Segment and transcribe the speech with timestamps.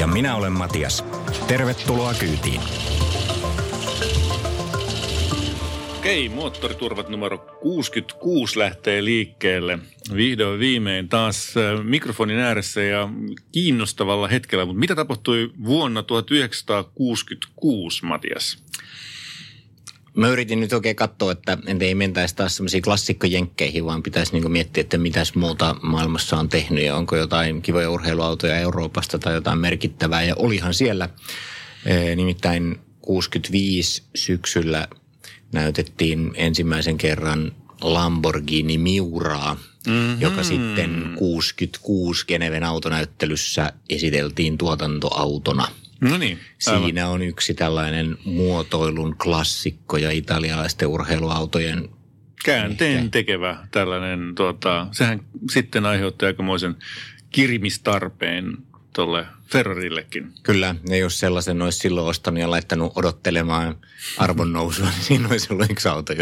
[0.00, 1.04] Ja minä olen Matias.
[1.46, 2.60] Tervetuloa kyytiin.
[5.98, 9.78] Okei, moottoriturvat numero 66 lähtee liikkeelle.
[10.14, 13.08] Vihdoin viimein taas äh, mikrofonin ääressä ja
[13.52, 14.64] kiinnostavalla hetkellä.
[14.64, 18.64] Mutta mitä tapahtui vuonna 1966, Matias?
[20.20, 24.80] Mä yritin nyt oikein katsoa, että ei mentäisi taas semmoisiin klassikkojenkkeihin, vaan pitäisi niin miettiä,
[24.80, 30.22] että mitäs muuta maailmassa on tehnyt ja onko jotain kivoja urheiluautoja Euroopasta tai jotain merkittävää.
[30.22, 31.08] Ja olihan siellä
[32.16, 34.88] nimittäin 65 syksyllä
[35.52, 39.54] näytettiin ensimmäisen kerran Lamborghini Miuraa,
[39.86, 40.20] mm-hmm.
[40.20, 45.68] joka sitten 66 Geneven autonäyttelyssä esiteltiin tuotantoautona–
[46.00, 46.38] No niin.
[46.58, 51.88] Siinä on yksi tällainen muotoilun klassikko ja italialaisten urheiluautojen
[52.44, 53.10] käänteen ehkä.
[53.10, 55.20] tekevä tällainen, tuota, sehän
[55.50, 56.76] sitten aiheutti aikamoisen
[57.30, 58.56] kirimistarpeen
[58.94, 60.32] tuolle Ferrarillekin.
[60.42, 63.76] Kyllä, ja jos sellaisen olisi silloin ostanut ja laittanut odottelemaan
[64.18, 66.12] arvon nousua, niin siinä olisi ollut yksi auto,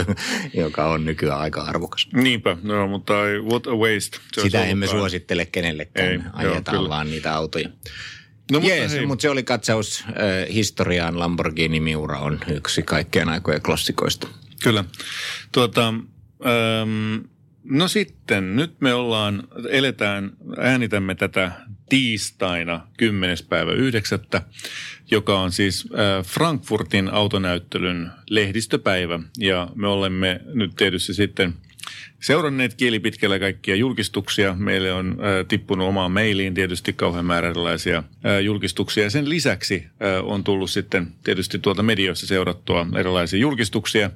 [0.55, 2.09] joka on nykyään aika arvokas.
[2.13, 3.15] Niinpä, no, mutta
[3.51, 4.19] what a waste.
[4.35, 7.69] Se Sitä emme suosittele kenellekään, Ei, ajetaan joo, vaan niitä autoja.
[8.53, 10.15] No, mutta Jees, mutta se oli katsaus äh,
[10.55, 11.19] historiaan.
[11.19, 14.29] Lamborghini Miura on yksi kaikkien aikojen klassikoista.
[14.63, 14.85] Kyllä.
[15.53, 17.17] Tuota, ähm,
[17.65, 21.53] no sitten, nyt me ollaan, eletään, äänitämme tätä
[21.89, 23.37] tiistaina 10.
[23.49, 24.19] päivä 9.
[25.11, 29.21] joka on siis äh, Frankfurtin autonäyttelyn lehdistöpäivä.
[29.39, 31.55] Ja me olemme nyt tietysti sitten–
[32.21, 34.55] seuranneet kielipitkällä kaikkia julkistuksia.
[34.55, 39.11] Meille on äh, tippunut omaan mailiin tietysti kauhean määrä erilaisia äh, julkistuksia.
[39.11, 44.11] Sen lisäksi äh, on tullut sitten tietysti tuolta medioissa seurattua erilaisia julkistuksia.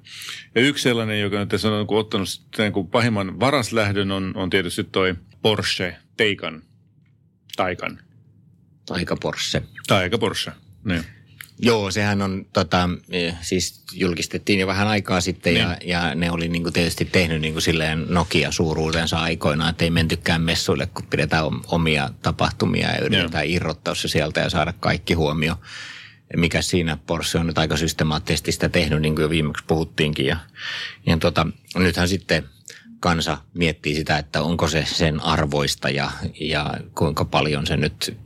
[0.54, 4.84] Ja yksi sellainen, joka nyt tässä on ottanut sitten kun pahimman varaslähdön, on, on tietysti
[4.84, 6.62] toi Porsche Taycan.
[7.56, 7.99] Taycan.
[8.87, 9.62] Taika Porsche.
[9.87, 10.53] Taika Porsche,
[10.84, 11.05] niin.
[11.58, 15.62] Joo, sehän on, tota, e, siis julkistettiin jo vähän aikaa sitten niin.
[15.62, 19.90] ja, ja ne oli niin kuin tietysti tehnyt niin kuin silleen Nokia-suuruutensa aikoinaan, että ei
[19.90, 23.56] mentykään messuille, kun pidetään omia tapahtumia ja yritetään Joo.
[23.56, 25.56] irrottaa se sieltä ja saada kaikki huomio.
[26.36, 30.26] Mikä siinä Porsche on nyt aika systemaattisesti sitä tehnyt, niin kuin jo viimeksi puhuttiinkin.
[30.26, 30.36] Ja,
[31.06, 32.44] ja tota, nythän sitten
[33.00, 38.16] kansa miettii sitä, että onko se sen arvoista ja, ja kuinka paljon se nyt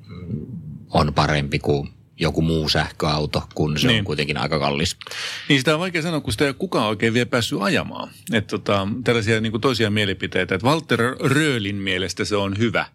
[0.90, 3.98] on parempi kuin joku muu sähköauto, kun se niin.
[3.98, 4.96] on kuitenkin aika kallis.
[5.48, 8.08] Niin sitä on vaikea sanoa, kun sitä ei ole kukaan oikein vielä päässyt ajamaan.
[8.32, 10.54] Että tota, tällaisia niin toisia mielipiteitä.
[10.54, 12.86] Että Walter Röölin mielestä se on hyvä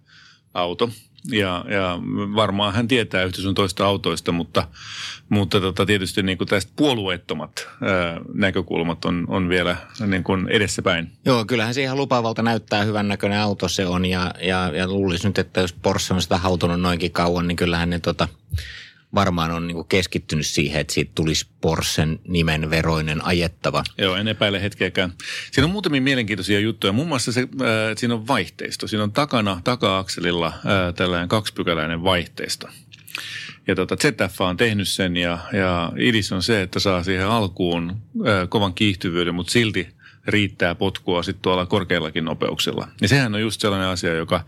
[0.53, 0.89] auto.
[1.31, 1.99] Ja, ja
[2.35, 4.67] varmaan hän tietää yhtä sun toista autoista, mutta,
[5.29, 11.11] mutta tota, tietysti niin tästä puolueettomat ää, näkökulmat on, on vielä niin kuin edessäpäin.
[11.25, 15.27] Joo, kyllähän se ihan lupaavalta näyttää hyvän näköinen auto se on ja, ja, ja luulisi
[15.27, 18.27] nyt, että jos Porsche on sitä hautunut noinkin kauan, niin kyllähän ne tota,
[19.15, 23.83] varmaan on niin keskittynyt siihen, että siitä tulisi Porschen nimen veroinen ajettava.
[23.97, 25.13] Joo, en epäile hetkeäkään.
[25.51, 26.93] Siinä on muutamia mielenkiintoisia juttuja.
[26.93, 28.87] Muun muassa se, äh, että siinä on vaihteisto.
[28.87, 32.67] Siinä on takana, taka-akselilla äh, tällainen kaksipykäläinen vaihteisto.
[33.67, 37.89] Ja tota, ZF on tehnyt sen ja, ja idis on se, että saa siihen alkuun
[37.89, 39.87] äh, kovan kiihtyvyyden, mutta silti–
[40.27, 42.87] riittää potkua sitten tuolla korkeillakin nopeuksilla.
[43.01, 44.43] Ja sehän on just sellainen asia, joka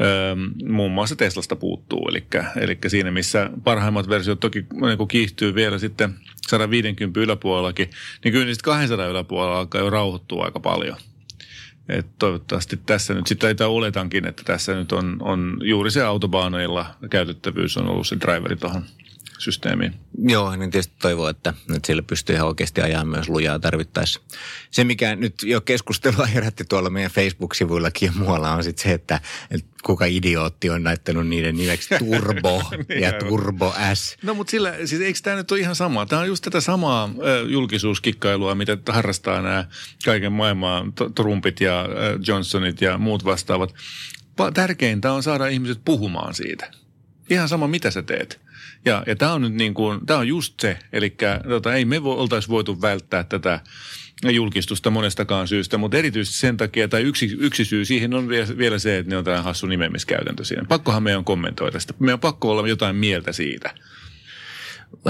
[0.00, 0.36] ö,
[0.68, 2.10] muun muassa Teslasta puuttuu.
[2.60, 6.14] Eli siinä, missä parhaimmat versiot toki niin kiihtyy vielä sitten
[6.48, 7.90] 150 yläpuolellakin,
[8.24, 10.96] niin kyllä sitten 200 yläpuolella alkaa jo rauhoittua aika paljon.
[11.88, 16.86] Et toivottavasti tässä nyt sitten ei oletankin, että tässä nyt on, on juuri se autobaanoilla
[17.10, 18.84] käytettävyys on ollut se driveri tuohon
[19.38, 19.94] systeemiin.
[20.18, 24.20] Joo, niin tietysti toivoo, että, että sillä pystyy ihan oikeasti ajaa myös lujaa tarvittaessa.
[24.70, 29.20] Se, mikä nyt jo keskustelua herätti tuolla meidän Facebook-sivuillakin ja muualla on sitten se, että,
[29.50, 34.16] että kuka idiootti on näyttänyt niiden nimeksi Turbo niin, ja Turbo S.
[34.22, 36.06] No mutta sillä, siis eikö tämä nyt ole ihan sama?
[36.06, 37.10] Tämä on just tätä samaa
[37.48, 39.64] julkisuuskikkailua, mitä harrastaa nämä
[40.04, 41.88] kaiken maailman Trumpit ja
[42.26, 43.74] Johnsonit ja muut vastaavat.
[44.54, 46.70] Tärkeintä on saada ihmiset puhumaan siitä.
[47.30, 48.43] Ihan sama, mitä sä teet.
[48.84, 51.16] Ja, ja tämä on nyt niin kuin, tämä on just se, eli
[51.48, 53.60] tota, ei me vo, oltaisi voitu välttää tätä
[54.22, 58.98] julkistusta monestakaan syystä, mutta erityisesti sen takia, tai yksi, yksi syy siihen on vielä se,
[58.98, 60.64] että ne on tämä hassu nimemiskäytäntö siinä.
[60.68, 61.94] Pakkohan meidän on kommentoida sitä.
[61.98, 63.74] Meidän on pakko olla jotain mieltä siitä.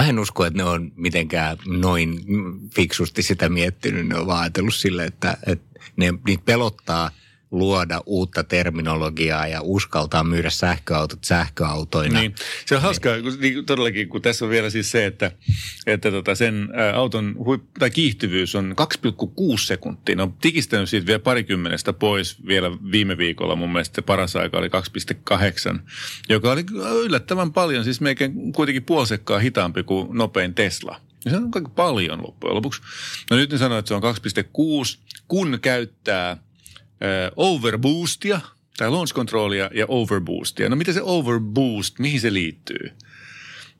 [0.07, 2.19] En usko, että ne on mitenkään noin
[2.75, 4.07] fiksusti sitä miettinyt.
[4.07, 7.11] Ne on vaan ajatellut sille, että, että ne, niitä pelottaa–
[7.57, 12.19] luoda uutta terminologiaa ja uskaltaa myydä sähköautot sähköautoina.
[12.19, 12.35] Niin.
[12.65, 15.31] Se on hauskaa, kun, niin, todellakin, kun tässä on vielä siis se, että,
[15.87, 18.75] että tota sen auton huip, tai kiihtyvyys on
[19.05, 20.15] 2,6 sekuntia.
[20.15, 23.55] Ne on tikistänyt siitä vielä parikymmenestä pois vielä viime viikolla.
[23.55, 24.69] Mun mielestä paras aika oli
[25.73, 25.79] 2,8,
[26.29, 26.65] joka oli
[27.03, 31.01] yllättävän paljon, siis meikä kuitenkin puolisekkaa hitaampi kuin nopein Tesla.
[31.25, 32.81] Ja se on aika paljon loppujen lopuksi.
[33.31, 36.37] No nyt ne sanoo, että se on 2,6, kun käyttää
[37.35, 38.39] overboostia
[38.77, 40.69] tai launch controlia ja overboostia.
[40.69, 42.91] No mitä se overboost, mihin se liittyy?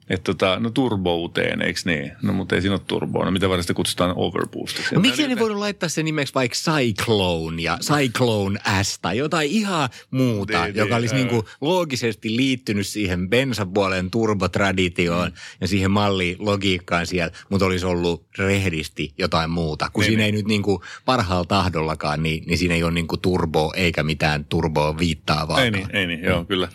[0.10, 2.12] Että tota, no turbouteen, eikö niin?
[2.22, 3.26] No mutta ei siinä ole turboa.
[3.26, 4.96] No mitä varten sitä kutsutaan overboostiksi?
[4.96, 9.90] No miksi ne voinut laittaa sen nimeksi vaikka Cyclone ja Cyclone S tai jotain ihan
[10.12, 15.38] muuta, niin, joka niin, olisi niin kuin loogisesti liittynyt siihen bensapuolen turbotraditioon mm.
[15.62, 19.90] ja siihen mallilogiikkaan siellä, mutta olisi ollut rehdisti jotain muuta.
[19.94, 20.36] Kun niin, siinä niin.
[20.36, 24.04] ei nyt niin kuin parhaalla tahdollakaan, niin, niin siinä ei ole niin kuin turbo eikä
[24.04, 25.64] mitään turboa viittaavaa.
[25.64, 26.48] Ei niin, ei niin, joo mm.
[26.48, 26.68] kyllä.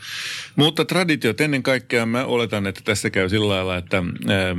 [0.57, 4.03] Mutta traditiot ennen kaikkea mä oletan, että tässä käy sillä lailla, että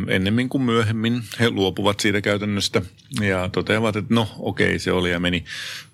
[0.07, 2.81] ennemmin kuin myöhemmin he luopuvat siitä käytännöstä
[3.21, 5.45] ja toteavat, että no okei, okay, se oli ja meni.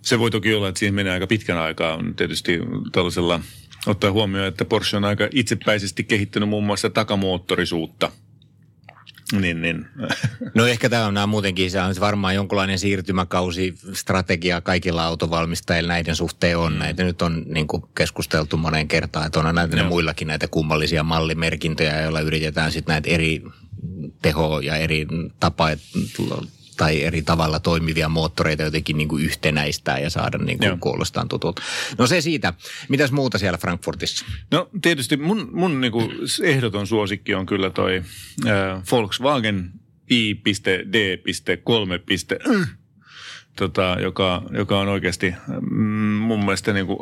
[0.02, 2.60] Se voi toki olla, että siihen menee aika pitkän aikaa tietysti
[2.92, 3.40] tällaisella
[3.86, 8.12] ottaa huomioon, että Porsche on aika itsepäisesti kehittänyt muun muassa takamoottorisuutta–
[9.32, 9.86] niin, niin.
[10.56, 16.16] No ehkä tämä on nämä muutenkin, se on varmaan jonkinlainen siirtymäkausi strategia kaikilla autovalmistajilla näiden
[16.16, 16.74] suhteen on.
[16.74, 16.80] Mm.
[16.80, 22.02] Näitä nyt on niin kuin keskusteltu moneen kertaan, että on näitä muillakin näitä kummallisia mallimerkintöjä,
[22.02, 23.44] joilla yritetään sitten näitä eri
[24.22, 25.08] tehoa ja eri
[25.40, 25.70] tapaa
[26.78, 31.62] tai eri tavalla toimivia moottoreita jotenkin niin kuin yhtenäistää ja saada niin kuin kuulostaa tutulta.
[31.98, 32.54] No se siitä.
[32.90, 34.26] Mitäs muuta siellä Frankfurtissa?
[34.52, 36.12] No tietysti mun, mun niin kuin
[36.44, 38.04] ehdoton suosikki on kyllä toi
[38.48, 39.72] äh, Volkswagen
[40.12, 40.38] i.d.3.
[43.56, 45.78] Tota, joka, joka on oikeasti mm,
[46.14, 47.00] mun mielestä niin kuin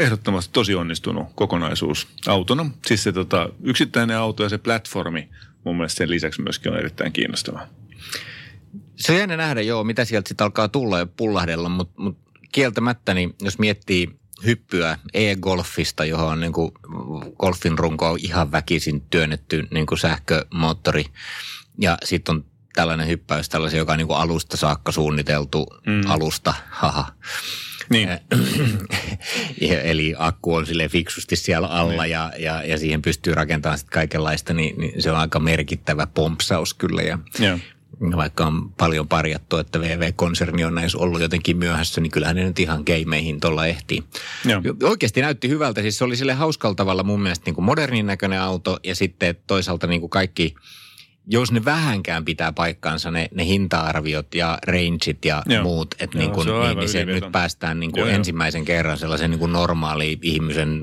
[0.00, 2.70] ehdottomasti tosi onnistunut kokonaisuus autona.
[2.86, 5.28] Siis se tota, yksittäinen auto ja se platformi
[5.64, 7.66] mun mielestä sen lisäksi myöskin on erittäin kiinnostavaa.
[8.98, 12.18] Se on jännä nähdä, joo, mitä sieltä sitten alkaa tulla ja pullahdella, mutta mut
[12.52, 16.72] kieltämättä, niin jos miettii hyppyä e-golfista, johon on niin kuin
[17.38, 21.04] golfin runko on ihan väkisin työnnetty niin kuin sähkömoottori.
[21.78, 26.10] Ja sitten on tällainen hyppäys, tällaisen, joka on niin kuin alusta saakka suunniteltu mm.
[26.10, 27.12] alusta, haha.
[27.90, 28.08] Niin.
[29.84, 32.12] Eli akku on sille fiksusti siellä alla niin.
[32.12, 36.74] ja, ja, ja siihen pystyy rakentamaan sitten kaikenlaista, niin, niin se on aika merkittävä pompsaus
[36.74, 37.02] kyllä.
[37.02, 37.58] Ja, ja
[38.16, 42.58] vaikka on paljon parjattu, että VV-konserni on näissä ollut jotenkin myöhässä, niin kyllähän ne nyt
[42.58, 44.04] ihan keimeihin tuolla ehtii.
[44.44, 44.62] Joo.
[44.82, 48.40] Oikeasti näytti hyvältä, siis se oli sille hauskalla tavalla mun mielestä niin kuin modernin näköinen
[48.40, 50.54] auto ja sitten toisaalta niin kuin kaikki–
[51.30, 55.62] jos ne vähänkään pitää paikkaansa, ne, ne hinta-arviot ja rangeit ja Joo.
[55.62, 58.98] muut, että niin, kun, se niin, niin se nyt päästään niin kuin Joo, ensimmäisen kerran
[58.98, 60.80] sellaisen niin kuin normaali ihmisen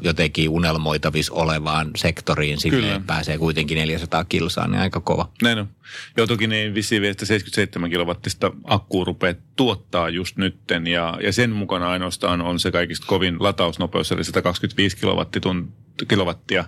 [0.00, 5.32] jotenkin unelmoitavis olevaan sektoriin sille, pääsee kuitenkin 400 kilsaa, niin aika kova.
[5.42, 5.68] Näin on.
[6.16, 11.50] Joo, toki niin vissiin vielä 77 kilowattista akkuu rupeaa tuottaa just nytten ja, ja sen
[11.50, 14.96] mukana ainoastaan on se kaikista kovin latausnopeus, eli 125
[16.08, 16.64] kilowattia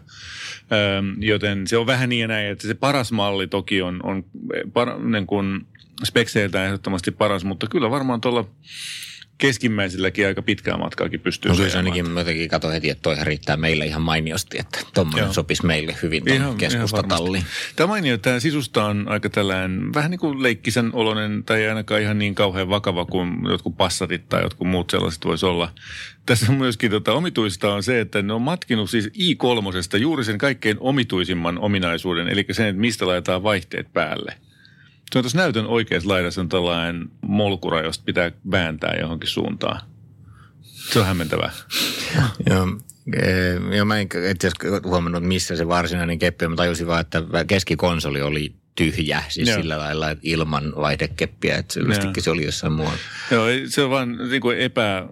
[1.18, 4.24] joten se on vähän niin ja näin, että se paras malli toki on, on
[4.72, 5.66] par, niin kuin
[6.04, 8.44] spekseiltä ehdottomasti paras, mutta kyllä varmaan tuolla
[9.38, 13.56] keskimmäisilläkin aika pitkää matkaakin pystyy No kyllä ainakin mä jotenkin katsoin heti, että toihan riittää
[13.56, 17.44] meille ihan mainiosti, että tuommoinen sopisi meille hyvin ihan, keskustatalliin.
[17.76, 22.18] Tämä mainio, tämä sisusta on aika tällainen vähän niin kuin leikkisen oloinen tai ainakaan ihan
[22.18, 25.72] niin kauhean vakava kuin jotkut passatit tai jotkut muut sellaiset voisi olla.
[26.26, 30.38] Tässä on myöskin tota, omituista on se, että ne on matkinut siis i3 juuri sen
[30.38, 34.34] kaikkein omituisimman ominaisuuden, eli sen, että mistä laitetaan vaihteet päälle–
[35.12, 39.80] se on tuossa näytön oikeassa laidassa on tällainen molkura, josta pitää vääntää johonkin suuntaan.
[40.62, 41.50] Se on hämmentävää.
[42.50, 42.66] Joo,
[43.22, 44.50] eh, Joo, mä en itse
[44.84, 46.50] huomannut, missä se varsinainen keppi on.
[46.50, 49.58] Mä tajusin vaan, että keskikonsoli oli tyhjä, siis Joo.
[49.58, 52.98] sillä lailla että ilman vaihdekeppiä, että selvästikin se oli jossain muualla.
[53.30, 55.06] Joo, se on vaan niin kuin epä,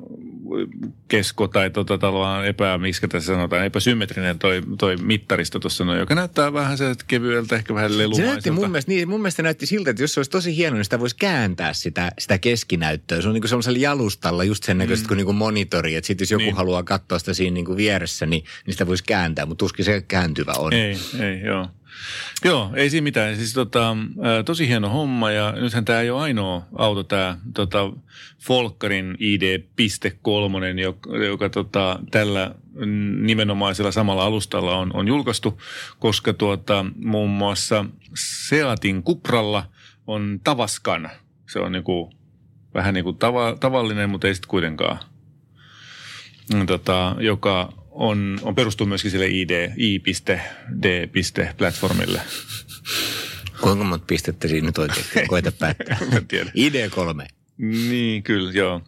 [1.08, 6.14] kesko tai tota, tavallaan epä, miksi tässä sanotaan, epäsymmetrinen toi, toi mittaristo tuossa noin, joka
[6.14, 8.26] näyttää vähän se kevyeltä, ehkä vähän lelumaiselta.
[8.26, 10.76] Se näytti mun mielestä, niin, mun mielestä näytti siltä, että jos se olisi tosi hieno,
[10.76, 13.20] niin sitä voisi kääntää sitä, sitä keskinäyttöä.
[13.20, 15.08] Se on niin kuin sellaisella jalustalla just sen näköistä mm.
[15.08, 16.56] kuin, niin kuin monitori, että sitten jos joku niin.
[16.56, 20.04] haluaa katsoa sitä siinä niin kuin vieressä, niin, niin sitä voisi kääntää, mutta tuskin se
[20.08, 20.72] kääntyvä on.
[20.72, 21.68] Ei, ei, joo.
[22.44, 23.36] Joo, ei siinä mitään.
[23.36, 23.96] Siis tota,
[24.44, 27.92] tosi hieno homma ja nythän tämä ei ole ainoa auto, tämä tota,
[28.38, 32.54] Folkkarin ID.3, joka, joka tota, tällä
[33.20, 35.60] nimenomaisella samalla alustalla on, on julkaistu,
[35.98, 37.84] koska tuota, muun muassa
[38.48, 39.66] Seatin Kupralla
[40.06, 41.10] on Tavaskan.
[41.50, 42.12] Se on niinku,
[42.74, 44.98] vähän niin kuin tava, tavallinen, mutta ei sitten kuitenkaan,
[46.66, 52.20] tota, joka on, on perustuu myöskin sille ID, i.d.platformille.
[53.60, 55.98] Kuinka monta pistettä siinä nyt oikeasti koeta päättää?
[56.16, 56.50] En tiedä.
[56.50, 57.26] ID3.
[57.58, 58.82] Niin, kyllä, joo.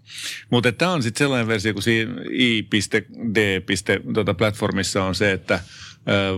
[0.50, 5.60] Mutta tämä on sitten sellainen versio, kun siinä i.d.platformissa on se, että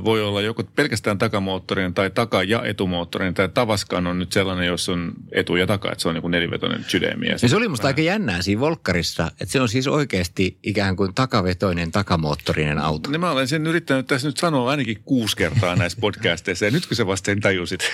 [0.05, 3.35] voi olla joko pelkästään takamoottorinen tai taka- ja etumoottorinen.
[3.35, 6.31] Tämä Tavaskan on nyt sellainen, jos on etu ja taka, että se on niin kuin
[6.31, 7.27] nelivetoinen sydämi.
[7.27, 11.15] Ja se oli musta aika jännää siinä Volkkarissa, että se on siis oikeasti ikään kuin
[11.15, 13.11] takavetoinen takamoottorinen auto.
[13.11, 16.87] Niin mä olen sen yrittänyt tässä nyt sanoa ainakin kuusi kertaa näissä podcasteissa ja nyt
[16.87, 17.93] kun sä vasta sen tajusit.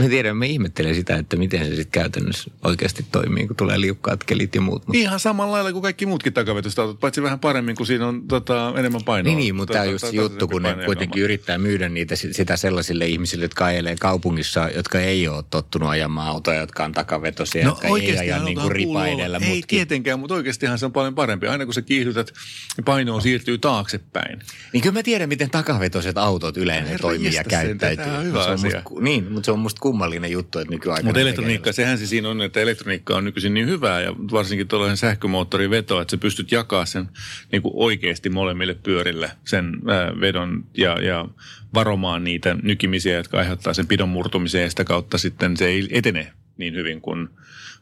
[0.00, 4.24] Mä tiedän, mä ihmettelen sitä, että miten se sitten käytännössä oikeasti toimii, kun tulee liukkaat
[4.24, 4.86] kelit ja muut.
[4.86, 4.98] Mutta...
[4.98, 8.72] Ihan samalla lailla kuin kaikki muutkin takavetoiset autot, paitsi vähän paremmin, kun siinä on tota,
[8.76, 9.30] enemmän painoa.
[9.30, 11.88] Niin, niin mutta tämä on just Tota, se juttu, kun ne tasaisempi kuitenkin yrittää myydä
[11.88, 16.92] niitä sitä sellaisille ihmisille, jotka ajelee kaupungissa, jotka ei ole tottunut ajamaan autoja, jotka on
[16.92, 19.38] takavetoisia, No jotka ei aja niin kuin ripa edellä.
[19.42, 19.66] Ei mutkin.
[19.66, 21.46] tietenkään, mutta oikeastihan se on paljon parempi.
[21.46, 22.32] Aina kun sä kiihdytät,
[22.76, 24.38] niin paino siirtyy taaksepäin.
[24.72, 28.04] Niin kyllä mä tiedän, miten takavetoiset autot yleensä Herra toimii ja käyttäytyy.
[28.04, 28.82] on hyvä se on asia.
[28.82, 31.06] musta, niin, mutta se on musta kummallinen juttu, että nykyaikana...
[31.06, 34.68] Mutta tekee elektroniikka, sehän se siinä on, että elektroniikka on nykyisin niin hyvää ja varsinkin
[34.68, 37.08] tuollainen sähkömoottorin veto, että sä pystyt jakaa sen
[37.52, 41.28] niin kuin oikeasti molemmille pyörille sen ää, vedon ja, ja
[41.74, 46.32] varomaan niitä nykimisiä, jotka aiheuttaa sen pidon murtumisen ja sitä kautta sitten se ei etene
[46.56, 47.28] niin hyvin kuin,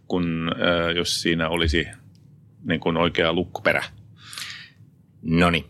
[0.08, 1.86] kuin ää, jos siinä olisi
[2.64, 3.84] niin kuin oikea lukkoperä.
[5.22, 5.64] No niin,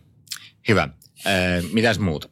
[0.68, 0.88] hyvä.
[1.26, 2.28] Äh, mitäs muuta?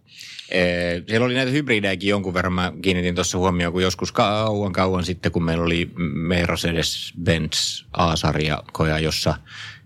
[0.54, 2.52] Äh, siellä oli näitä hybridejäkin jonkun verran.
[2.52, 5.90] Mä kiinnitin tuossa huomioon, kun joskus kauan kauan sitten, kun meillä oli
[6.28, 9.34] Mercedes-Benz A-sarja koja, jossa,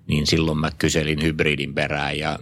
[0.07, 2.39] niin silloin mä kyselin hybridin perään ja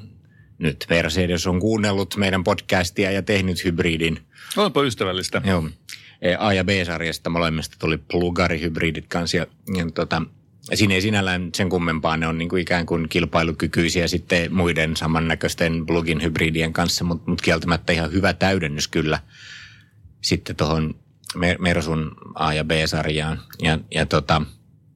[0.59, 4.19] nyt Mercedes on kuunnellut meidän podcastia ja tehnyt hybridin.
[4.57, 5.43] Olepa ystävällistä.
[5.45, 5.69] Joo.
[6.23, 9.47] E, A- ja B-sarjasta molemmista tuli plugari-hybridit kanssa ja,
[9.77, 10.23] ja tota,
[10.75, 15.87] siinä ei sinällään sen kummempaa, ne on niin kuin ikään kuin kilpailukykyisiä sitten muiden samannäköisten
[15.87, 19.19] plugin hybridien kanssa, mutta mut kieltämättä ihan hyvä täydennys kyllä
[20.21, 20.95] sitten tuohon
[21.35, 23.41] Mer- Mersun A- ja B-sarjaan.
[23.63, 24.43] Ja, ja tota,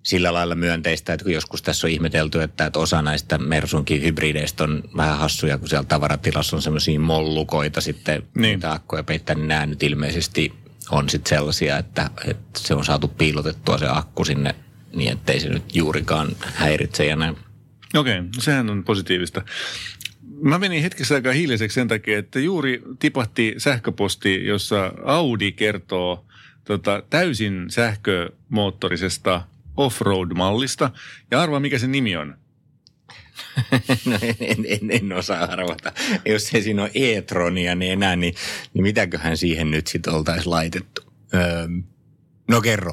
[0.09, 4.65] sillä lailla myönteistä, että kun joskus tässä on ihmetelty, että, että osa näistä Mersunkin hybrideistä
[4.65, 8.61] on vähän hassuja, kun siellä tavaratilassa on semmoisia mollukoita sitten, Niin.
[8.65, 10.53] akkuja peittää, niin nämä nyt ilmeisesti
[10.91, 14.55] on sitten sellaisia, että, että se on saatu piilotettua se akku sinne
[14.95, 17.37] niin, ettei se nyt juurikaan häiritse ja näin.
[17.97, 19.43] Okei, no sehän on positiivista.
[20.43, 26.25] Mä menin hetkessä aikaa hiljaiseksi sen takia, että juuri tipahti sähköposti, jossa Audi kertoo
[26.65, 29.43] tota, täysin sähkömoottorisesta
[29.79, 30.91] offroad-mallista.
[31.31, 32.37] Ja arvaa, mikä se nimi on.
[34.07, 35.93] No en, en, en, en osaa arvata.
[36.27, 38.35] Jos ei siinä ole e-tronia niin enää, niin,
[38.75, 41.03] niin mitäköhän siihen nyt sitten oltaisiin laitettu?
[41.35, 41.69] Öö,
[42.49, 42.93] no kerro.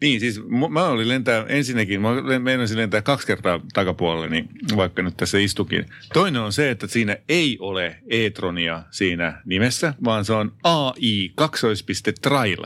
[0.00, 5.16] Niin, siis mä olin lentää ensinnäkin, mä meinasin lentää kaksi kertaa takapuolelle, niin vaikka nyt
[5.16, 5.86] tässä istukin.
[6.12, 12.12] Toinen on se, että siinä ei ole e-tronia siinä nimessä, vaan se on AI kaksoispiste
[12.12, 12.62] trail.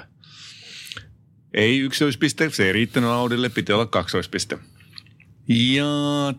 [1.56, 4.58] Ei yksilöispiste, se ei riittänyt Audille, piti olla kaksoispiste.
[5.48, 5.84] Ja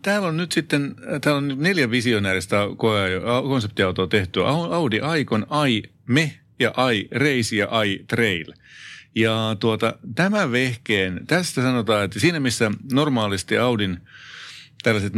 [0.01, 2.57] täällä on nyt sitten, täällä on nyt neljä visionääristä
[3.43, 4.43] konseptiautoa tehty.
[4.45, 8.53] Audi Aikon, Ai Me ja Ai Race ja Ai Trail.
[9.15, 13.97] Ja tuota, tämä vehkeen, tästä sanotaan, että siinä missä normaalisti Audin
[14.83, 15.13] tällaiset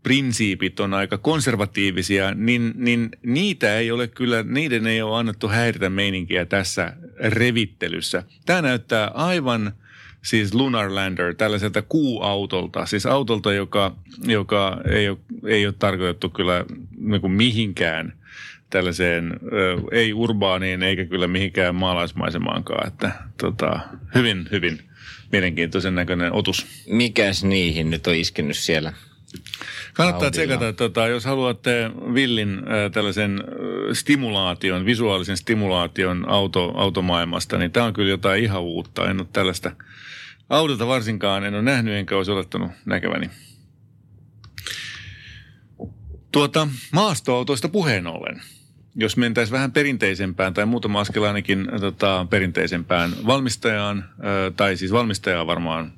[0.00, 5.90] muotoiluprinsiipit on aika konservatiivisia, niin, niin niitä ei ole kyllä, niiden ei ole annettu häiritä
[5.90, 8.22] meininkiä tässä revittelyssä.
[8.46, 9.72] Tämä näyttää aivan
[10.22, 16.64] siis Lunar Lander, tällaiselta kuuautolta, siis autolta, joka, joka ei, ole, ei ole tarkoitettu kyllä
[16.98, 18.12] niin kuin mihinkään
[18.70, 19.40] tällaiseen,
[19.92, 23.80] ei urbaaniin eikä kyllä mihinkään maalaismaisemaankaan, että tota,
[24.14, 24.78] hyvin, hyvin
[25.32, 26.66] mielenkiintoisen näköinen otus.
[26.88, 28.92] Mikäs niihin nyt on iskenyt siellä?
[29.94, 30.30] Kannattaa Audilla.
[30.30, 33.44] tsekata, tota, jos haluatte villin äh, tällaisen
[33.92, 39.10] stimulaation, visuaalisen stimulaation auto, automaailmasta, niin tämä on kyllä jotain ihan uutta.
[39.10, 39.72] En ole tällaista
[40.50, 43.30] Audilta varsinkaan, en ole nähnyt enkä olisi olettanut näkeväni.
[46.32, 48.42] Tuota, maastoautoista puheen ollen.
[48.94, 55.46] Jos mentäisiin vähän perinteisempään tai muutama askel ainakin tota, perinteisempään valmistajaan, äh, tai siis valmistajaa
[55.46, 55.92] varmaan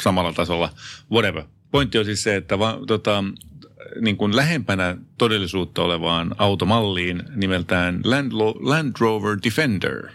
[0.00, 0.72] samalla tasolla,
[1.12, 1.44] whatever.
[1.76, 3.24] Pointti on siis se, että va, tota,
[4.00, 10.08] niin kuin lähempänä todellisuutta olevaan automalliin nimeltään Land, Lo- Land Rover Defender.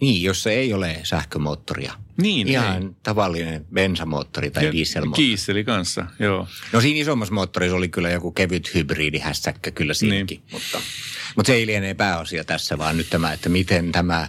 [0.00, 1.92] Niin, jos se ei ole sähkömoottoria.
[2.22, 2.88] Niin, Ihan ei.
[3.02, 5.26] tavallinen bensamoottori tai Ja dieselmoottori.
[5.26, 6.48] Kiisseli kanssa, joo.
[6.72, 10.52] No siinä isommassa moottorissa oli kyllä joku kevyt hybridihässäkkä kyllä siinäkin, niin.
[10.52, 10.78] mutta,
[11.36, 14.28] mutta se ei liene pääosia tässä, vaan nyt tämä, että miten tämä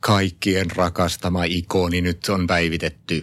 [0.00, 3.22] kaikkien rakastama ikoni nyt on päivitetty.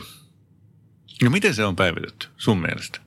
[1.23, 2.99] No miten se on päivitetty sun mielestä?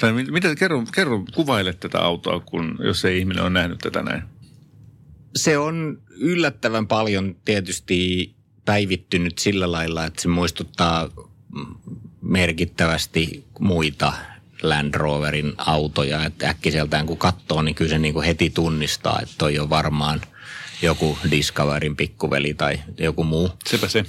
[0.00, 4.02] Tai mit- mitä, kerro, kerro, kuvaile tätä autoa, kun, jos ei ihminen ole nähnyt tätä
[4.02, 4.22] näin.
[5.36, 8.34] Se on yllättävän paljon tietysti
[8.64, 11.08] päivittynyt sillä lailla, että se muistuttaa
[12.22, 14.12] merkittävästi muita
[14.62, 16.24] Land Roverin autoja.
[16.24, 20.20] Että äkkiseltään kun katsoo, niin kyllä se niin kuin heti tunnistaa, että toi on varmaan
[20.82, 23.50] joku Discoverin pikkuveli tai joku muu.
[23.66, 24.04] Sepä se.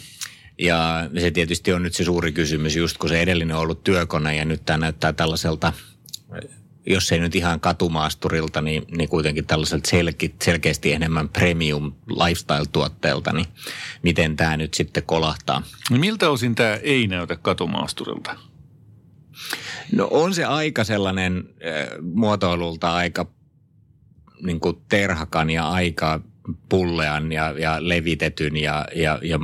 [0.60, 4.36] Ja se tietysti on nyt se suuri kysymys, just kun se edellinen on ollut työkone
[4.36, 5.74] ja nyt tämä näyttää tällaiselta,
[6.86, 13.46] jos ei nyt ihan katumaasturilta, niin, niin kuitenkin tällaiselta selke, selkeästi enemmän premium lifestyle-tuotteelta, niin
[14.04, 15.64] miten tämä nyt sitten kolahtaa?
[15.92, 18.36] No miltä osin tämä ei näytä katumaasturilta?
[19.92, 23.26] No on se aika sellainen äh, muotoilulta aika
[24.44, 26.22] niin kuin terhakan ja aika
[26.70, 29.40] pullean ja, ja levitetyn ja, ja, ja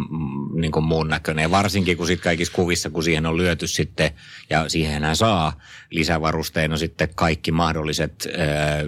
[0.55, 1.43] niin kuin muun näköinen.
[1.43, 4.11] Ja varsinkin kun sitten kaikissa kuvissa, kun siihen on lyöty sitten,
[4.49, 5.59] ja siihenhän saa
[5.91, 8.83] lisävarusteena sitten kaikki mahdolliset ää,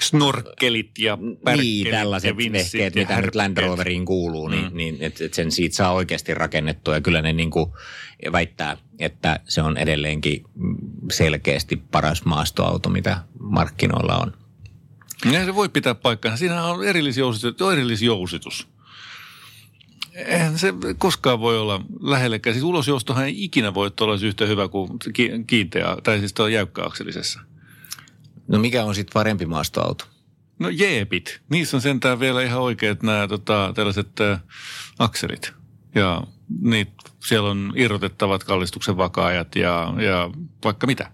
[0.00, 3.58] Snorkkelit ja pärkkelit niin, tällaiset ja vehkeet, ja mitä nyt Land.
[3.58, 4.76] Roveriin kuuluu, niin, Mm.
[4.76, 6.94] niin että et sen siitä saa oikeasti rakennettua.
[6.94, 7.72] Ja kyllä ne niin kuin
[8.32, 10.44] väittää, että se on edelleenkin
[11.12, 14.32] selkeästi paras maastoauto, mitä markkinoilla on.
[15.32, 16.36] Ja se voi pitää paikkaa.
[16.36, 17.62] Siinä on erillisjousitus.
[17.62, 18.68] On erillisjousitus.
[20.16, 22.54] Eihän se koskaan voi olla lähellekään.
[22.54, 27.40] Siis ulosjoustohan ei ikinä voi olla yhtä hyvä kuin ki- kiinteä, tai siis tuo jäykkäakselisessa.
[28.48, 30.04] No mikä on sitten parempi maastoauto?
[30.58, 31.40] No jeepit.
[31.48, 34.40] Niissä on sentään vielä ihan oikeat nämä tota, tällaiset äh,
[34.98, 35.52] akselit.
[35.94, 36.22] Ja
[36.60, 36.92] niitä,
[37.26, 40.30] siellä on irrotettavat kallistuksen vakaajat ja, ja
[40.64, 41.10] vaikka mitä.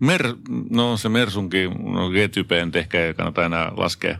[0.00, 0.34] Mer,
[0.70, 4.18] no se Mersunkin, no G-typeen ehkä ei kannata enää laskea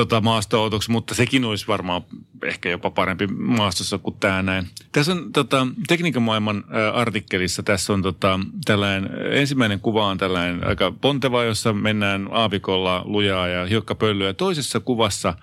[0.00, 2.02] tota, maastoautoksi, mutta sekin olisi varmaan
[2.44, 4.66] ehkä jopa parempi maastossa kuin tämä näin.
[4.92, 10.92] Tässä on tota, tekniikan maailman artikkelissa, tässä on tota, tällainen, ensimmäinen kuva on tällainen aika
[11.00, 14.32] ponteva, jossa mennään aavikolla lujaa ja hiukkapölyä.
[14.34, 15.34] Toisessa kuvassa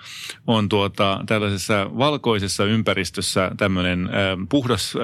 [0.47, 4.09] on tuota, tällaisessa valkoisessa ympäristössä tämmöinen ä,
[4.49, 4.99] puhdas ä,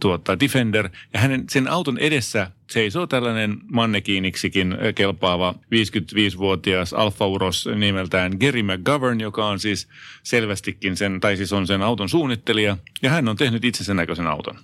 [0.00, 8.32] tuota, Defender ja hänen, sen auton edessä seisoo tällainen mannekiiniksikin kelpaava 55-vuotias Alfa Uros nimeltään
[8.40, 9.88] Gary McGovern, joka on siis
[10.22, 14.26] selvästikin sen, tai siis on sen auton suunnittelija, ja hän on tehnyt itse sen näköisen
[14.26, 14.58] auton.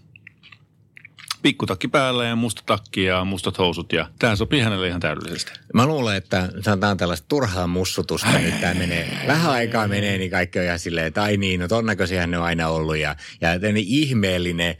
[1.44, 5.52] Pikkutakki päällä ja musta takki ja mustat housut, ja tämä sopii hänelle ihan täydellisesti.
[5.74, 10.30] Mä luulen, että tämä on tällaista turhaa mussutusta, nyt tämä menee, vähän aikaa menee, niin
[10.30, 12.96] kaikki on ihan silleen, että ai niin, no ton näköisiähän ne on aina ollut.
[12.96, 14.74] Ja, ja ihmeellinen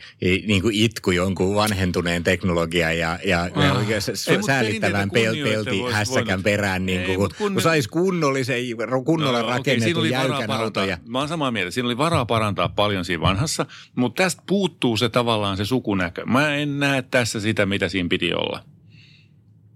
[0.47, 3.77] niin kuin itku jonkun vanhentuneen teknologian ja, ja, Ah.
[3.77, 7.89] oikein Ei, perinteitä pel, pelti hässäkän perään, niin Ei, kuin, mut kun, kun kun saisi
[7.89, 8.61] kunnollisen,
[9.05, 10.59] kunnolla No, okei, rakennetun varaa jäykän parantaa.
[10.65, 10.89] auton.
[10.89, 11.71] Ja, Mä oon samaa mieltä.
[11.71, 16.27] Siinä oli varaa parantaa paljon siinä vanhassa, mutta tästä puuttuu se tavallaan se sukunäkö.
[16.27, 18.65] Mä en näe tässä sitä, mitä siinä piti olla.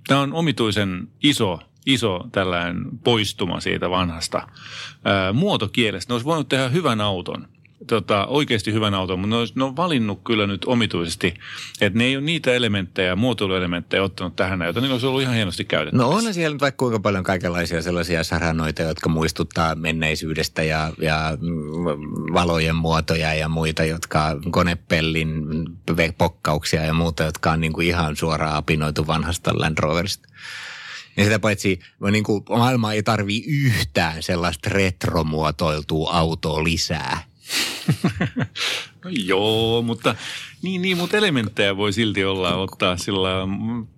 [0.07, 4.49] Tämä on omituisen iso, iso tällainen poistuma siitä vanhasta
[5.05, 6.11] ää, muotokielestä.
[6.11, 7.49] Ne olisi voinut tehdä hyvän auton.
[7.87, 11.35] Tota, oikeasti hyvän auton, mutta ne, olisi, ne on valinnut kyllä nyt omituisesti,
[11.81, 15.64] että ne ei ole niitä elementtejä, muotoiluelementtejä ottanut tähän, joita niillä olisi ollut ihan hienosti
[15.64, 16.11] käytettävissä.
[16.11, 21.38] No on siellä nyt vaikka kuinka paljon kaikenlaisia sellaisia saranoita, jotka muistuttaa menneisyydestä ja, ja
[21.41, 21.55] mm,
[22.33, 25.45] valojen muotoja ja muita, jotka konepellin
[26.19, 30.29] pokkauksia ja muuta, jotka on niin kuin ihan suoraan apinoitu vanhasta Land Roverista.
[31.17, 37.29] Ja sitä paitsi niin kuin, maailma ei tarvii yhtään sellaista retromuotoiltua autoa lisää.
[39.05, 40.14] No joo, mutta
[40.62, 43.31] niin, niin, mutta elementtejä voi silti olla ottaa sillä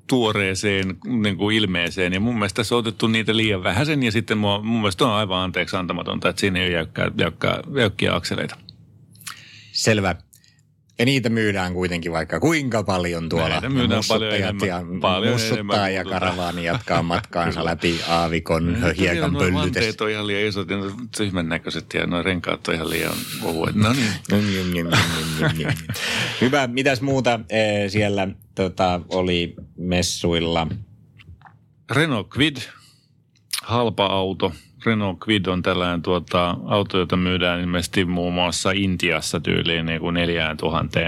[0.07, 2.13] tuoreeseen niin kuin ilmeeseen.
[2.13, 5.13] Ja mun mielestä tässä on otettu niitä liian vähäsen ja sitten mua, mun mielestä on
[5.13, 8.57] aivan anteeksi antamatonta, että siinä ei ole jäykkää, jäykkää, jäykkiä akseleita.
[9.73, 10.15] Selvä.
[11.01, 13.49] Ja niitä myydään kuitenkin vaikka kuinka paljon tuolla.
[13.49, 16.21] Näitä myydään paljon enemmän- ja paljon mussuttaa enemmän ja tuota.
[16.21, 19.61] karavaani jatkaa matkaansa läpi aavikon Vielä hiekan nuo pöllytessä.
[19.65, 23.13] vanteet on ihan liian isot ja nuo tyhmän näköiset ja nuo renkaat on ihan liian
[23.43, 23.75] ohuet.
[23.75, 24.87] No niin.
[26.41, 26.67] Hyvä.
[26.67, 30.67] Mitäs muuta eh, siellä tota, oli messuilla?
[31.91, 32.57] Renault Quid,
[33.63, 34.53] halpa auto,
[34.87, 40.15] Renault Quid on tällainen tuota, auto, jota myydään ilmeisesti muun muassa Intiassa tyyliin niin kuin
[40.15, 41.01] 4000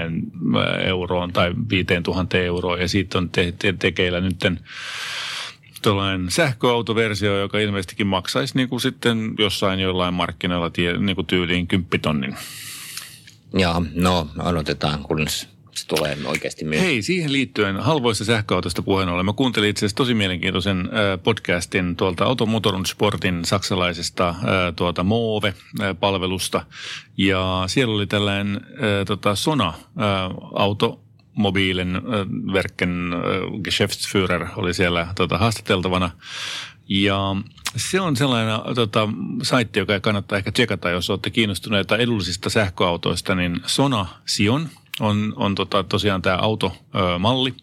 [0.85, 2.79] euroon tai 5000 euroon.
[2.79, 4.59] Ja siitä on te- te- tekeillä nytten
[5.81, 11.67] tuollainen sähköautoversio, joka ilmeisestikin maksaisi niin kuin sitten jossain jollain markkinoilla tie, niin kuin tyyliin
[11.67, 12.35] kymppitonnin.
[13.53, 16.81] Joo, no odotetaan, kunnes se tulee oikeasti myös.
[16.81, 19.25] Hei, siihen liittyen halvoista sähköautosta puheen ollen.
[19.25, 24.35] Mä kuuntelin itse asiassa tosi mielenkiintoisen äh, podcastin tuolta Automotorun Sportin saksalaisesta äh,
[24.75, 26.65] tuolta Move-palvelusta.
[27.17, 30.99] Ja siellä oli tällainen äh, tota Sona-auto,
[31.33, 32.03] mobiilen äh,
[32.53, 36.11] verken äh, Geschäftsführer oli siellä tota, haastateltavana.
[36.89, 37.35] Ja
[37.75, 39.09] se on sellainen tota,
[39.43, 45.55] saitti, joka kannattaa ehkä tsekata, jos olette kiinnostuneita edullisista sähköautoista, niin Sona Sion on, on
[45.55, 47.53] tota, tosiaan tämä automalli.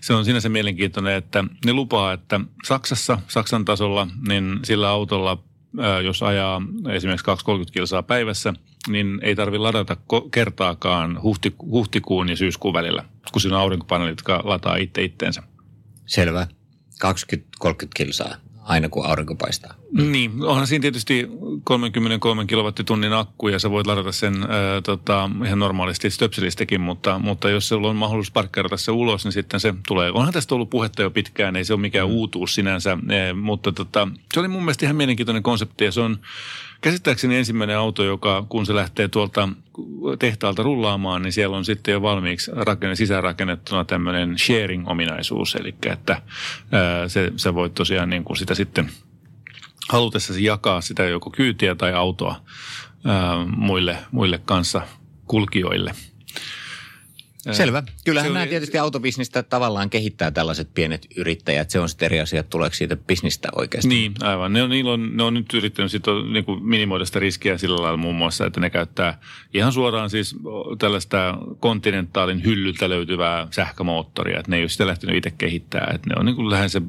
[0.00, 5.42] Se on sinänsä mielenkiintoinen, että ne lupaa, että Saksassa, Saksan tasolla, niin sillä autolla,
[6.04, 6.62] jos ajaa
[6.92, 8.54] esimerkiksi 230 kilsaa päivässä,
[8.88, 9.96] niin ei tarvitse ladata
[10.30, 15.42] kertaakaan huhti, huhtikuun ja syyskuun välillä, kun siinä on aurinkopaneelit, jotka lataa itse itteensä.
[16.06, 16.46] Selvä.
[17.64, 19.74] 20-30 kilsaa aina kun aurinko paistaa.
[19.92, 21.28] Niin, onhan siinä tietysti
[21.64, 27.50] 33 kilowattitunnin akku ja sä voit ladata sen ää, tota, ihan normaalisti stöpselistäkin, mutta, mutta
[27.50, 30.10] jos sulla on mahdollisuus parkkeerata se ulos, niin sitten se tulee.
[30.10, 32.14] Onhan tästä ollut puhetta jo pitkään, ei se ole mikään mm.
[32.14, 36.18] uutuus sinänsä, e, mutta tota, se oli mun mielestä ihan mielenkiintoinen konsepti ja se on
[36.80, 39.48] käsittääkseni ensimmäinen auto, joka kun se lähtee tuolta
[40.18, 46.22] tehtaalta rullaamaan, niin siellä on sitten jo valmiiksi rakenne, sisäänrakennettuna tämmöinen sharing-ominaisuus, eli että
[46.72, 48.90] ää, se, sä voit tosiaan niin kuin sitä sitten
[49.88, 52.40] halutessasi jakaa sitä joko kyytiä tai autoa
[53.04, 54.82] ää, muille, muille kanssa
[55.26, 55.92] kulkijoille–
[57.38, 57.82] Selvä.
[58.04, 61.70] Kyllähän nämä tietysti autobisnistä tavallaan kehittää tällaiset pienet yrittäjät.
[61.70, 63.88] Se on sitten eri asia, että tuleeko siitä bisnistä oikeasti.
[63.88, 64.52] Niin, aivan.
[64.52, 67.58] Ne on, niillä on, ne on nyt yrittänyt sit on, niin kuin minimoida sitä riskiä
[67.58, 69.20] sillä lailla muun muassa, että ne käyttää
[69.54, 70.36] ihan suoraan siis
[70.78, 74.38] tällaista kontinentaalin hyllyltä löytyvää sähkömoottoria.
[74.38, 75.94] Että ne ei ole sitä lähtenyt itse kehittämään.
[75.94, 76.82] Että ne on niin kuin lähes se,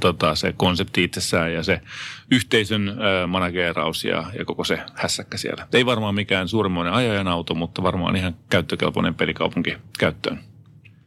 [0.00, 1.80] tota, se konsepti itsessään ja se
[2.30, 5.68] yhteisön manageeraus ja, ja koko se hässäkkä siellä.
[5.72, 10.40] Ei varmaan mikään suuremmoinen ajajan auto, mutta varmaan ihan käyttökelpoinen pelikaupunki käyttöön.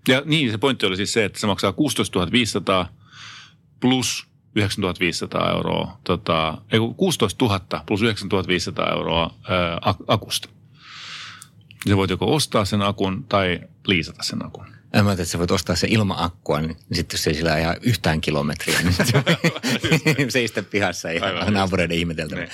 [0.08, 2.90] Ja niin, se pointti oli siis se, että se maksaa 16 500
[3.80, 10.50] plus 9500 euroa, tota, ei 16 000 plus 9500 euroa ää, akusta.
[11.88, 14.79] Se voit joko ostaa sen akun tai liisata sen akun.
[14.94, 17.76] Mä ajattelin, että sä voit ostaa se ilman akkua, niin sitten jos ei sillä ajaa
[17.82, 22.42] yhtään kilometriä, niin se voi seistä pihassa ja Aivan, naapureiden ihmeteltävä.
[22.42, 22.52] Niin.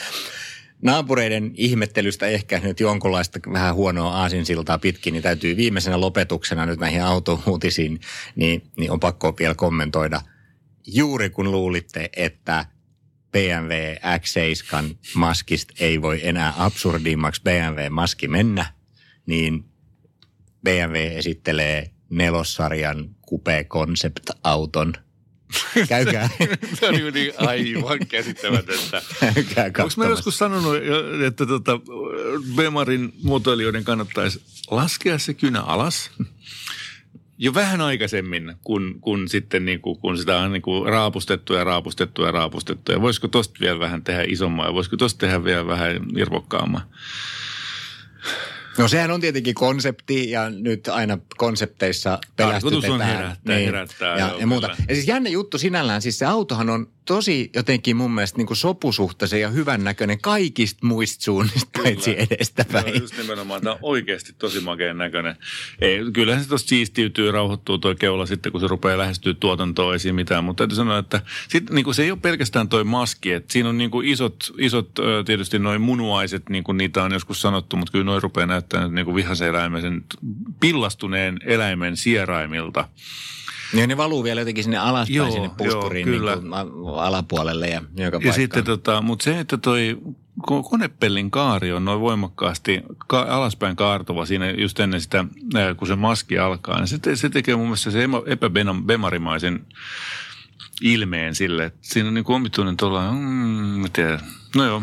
[0.82, 7.04] Naapureiden ihmettelystä ehkä nyt jonkunlaista vähän huonoa aasinsiltaa pitkin, niin täytyy viimeisenä lopetuksena nyt näihin
[7.04, 8.00] autouutisiin,
[8.36, 10.22] niin, niin on pakko vielä kommentoida.
[10.88, 12.66] Juuri kun luulitte, että
[13.32, 13.74] BMW
[14.20, 18.66] X7 maskista ei voi enää absurdimmaksi BMW-maski mennä,
[19.26, 19.66] niin
[20.64, 24.94] BMW esittelee nelossarjan Coupe Concept-auton–
[25.90, 26.30] Käykää.
[26.74, 29.02] se on niin aivan käsittämätöntä.
[29.84, 30.76] Onko mä joskus sanonut,
[31.28, 31.80] että tota,
[32.56, 34.42] Bemarin muotoilijoiden kannattaisi
[34.72, 36.12] laskea se kynä alas
[37.38, 41.64] jo vähän aikaisemmin, kun, kun sitten niin kuin, kun sitä on niin kuin raapustettu ja
[41.64, 42.92] raapustettu ja raapustettu.
[42.92, 46.90] Ja voisiko tosta vielä vähän tehdä isommaa ja voisiko tosta tehdä vielä vähän irvokkaammaa.
[48.78, 52.92] No sehän on tietenkin konsepti ja nyt aina konsepteissa pelästytetään.
[52.94, 54.18] on herättää, niin, herättää.
[54.18, 54.76] Ja, ja muuta.
[54.88, 58.58] Ja siis jännä juttu sinällään, siis se autohan on tosi jotenkin mun mielestä niin kuin
[58.58, 62.88] sopusuhtaisen ja hyvän näköinen kaikista muista suunnista paitsi edestäpäin.
[62.88, 63.62] Joo, just nimenomaan.
[63.62, 65.36] Tämä on oikeasti tosi makeen näköinen.
[65.82, 70.16] Ei, kyllähän se tuosta siistiytyy, rauhoittuu tuo keula sitten, kun se rupeaa lähestyä tuotantoa esiin
[70.16, 70.44] mitään.
[70.44, 73.32] Mutta täytyy sanoa, että sit, niin kuin se ei ole pelkästään toi maski.
[73.32, 74.90] Että siinä on niin kuin isot, isot
[75.26, 79.06] tietysti noin munuaiset, niin kuin niitä on joskus sanottu, mutta kyllä noin rupeaa näyttämään niin
[79.06, 80.06] kuin vihaisen eläimen,
[80.60, 82.88] pillastuneen eläimen sieraimilta.
[83.74, 86.36] Niin ne valuu vielä jotenkin sinne alaspäin, joo, sinne puskuriin joo, kyllä.
[86.36, 86.54] Niin
[86.98, 89.98] alapuolelle ja joka Ja sitten tota, mutta se, että toi
[90.70, 95.26] konepellin kaari on noin voimakkaasti ka- alaspäin kaartuva siinä just ennen sitä,
[95.78, 99.66] kun se maski alkaa, niin se, te- se tekee mun mielestä se epäbemarimaisen
[100.82, 101.72] ilmeen sille.
[101.82, 104.20] Siinä on niin kuin omituinen tuolla, mm, tiedä.
[104.56, 104.82] No joo.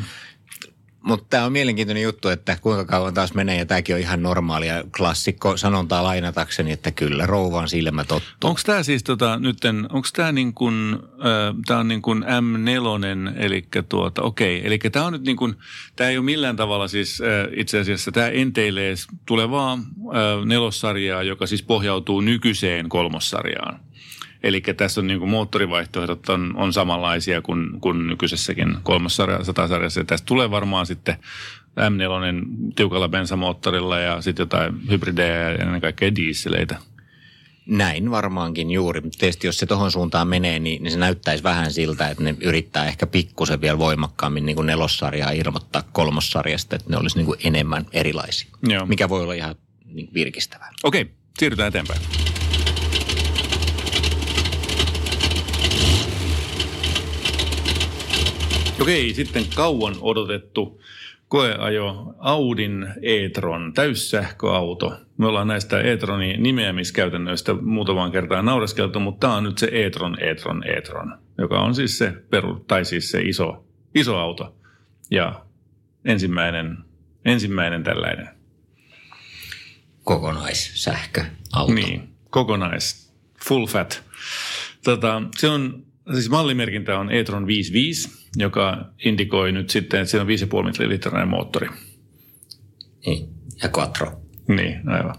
[1.02, 4.84] Mutta tämä on mielenkiintoinen juttu, että kuinka kauan taas menee, ja tämäkin on ihan normaalia
[4.96, 8.50] klassikko sanontaa lainatakseni, että kyllä rouvan silmä tottuu.
[8.50, 13.32] Onko tämä siis tota, nytten, onko tämä niin kuin, äh, tämä on niin kuin M4,
[13.36, 15.54] eli tuota, okei, eli tämä on nyt niin kuin,
[15.96, 18.94] tämä ei ole millään tavalla siis äh, itse asiassa, tämä enteilee
[19.26, 23.80] tulevaa äh, nelossarjaa, joka siis pohjautuu nykyiseen kolmossarjaan.
[24.42, 30.00] Eli tässä on niin kuin moottorivaihtoehdot on, on samanlaisia kuin, kuin nykyisessäkin 300 sarjassa.
[30.00, 31.16] Ja tästä tulee varmaan sitten
[31.80, 36.76] M4 tiukalla bensamoottorilla ja sitten jotain hybridejä ja ennen kaikkea dieseleitä.
[37.66, 39.00] Näin varmaankin juuri.
[39.18, 42.86] Tietysti jos se tuohon suuntaan menee, niin, niin se näyttäisi vähän siltä, että ne yrittää
[42.86, 47.86] ehkä pikkusen vielä voimakkaammin niin kuin nelossarjaa ilmoittaa kolmossarjasta, että ne olisi niin kuin enemmän
[47.92, 48.48] erilaisia.
[48.62, 48.86] Joo.
[48.86, 50.70] Mikä voi olla ihan niin virkistävää.
[50.82, 52.00] Okei, siirrytään eteenpäin.
[58.80, 60.82] Okei, sitten kauan odotettu
[61.28, 65.00] koeajo Audin e-tron, täyssähköauto.
[65.18, 70.62] Me ollaan näistä e-tronin nimeämiskäytännöistä muutamaan kertaan naureskeltu, mutta tämä on nyt se e-tron, e-tron,
[70.68, 74.56] e-tron, joka on siis se, peru, tai siis se iso, iso auto.
[75.10, 75.44] Ja
[76.04, 76.78] ensimmäinen,
[77.24, 78.28] ensimmäinen tällainen.
[80.04, 81.74] Kokonaissähköauto.
[81.74, 83.14] Niin, kokonais,
[83.48, 84.02] full fat.
[84.84, 90.64] Tota, se on, siis mallimerkintä on e-tron 55, joka indikoi nyt sitten, että siinä on
[90.84, 91.68] 5,5 litrainen moottori.
[93.06, 93.28] Niin.
[93.62, 94.12] Ja quattro.
[94.48, 95.14] Niin, aivan.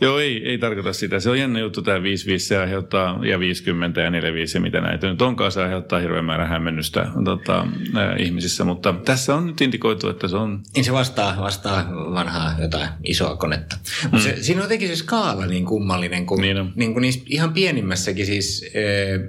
[0.00, 1.20] Joo, ei, ei tarkoita sitä.
[1.20, 5.10] Se on jännä juttu tämä 55, se aiheuttaa, ja 50 ja 45 ja mitä näitä
[5.10, 8.64] nyt onkaan, se aiheuttaa hirveän määrän hämmennystä tota, ää, ihmisissä.
[8.64, 10.62] Mutta tässä on nyt indikoitu, että se on...
[10.74, 13.76] Niin se vastaa, vastaa vanhaa jotain isoa konetta.
[14.12, 14.18] Mm.
[14.18, 16.72] Se, siinä on jotenkin se skaala niin kummallinen, kun, Niin on.
[16.76, 19.20] niin kuin niissä ihan pienimmässäkin siis, eh,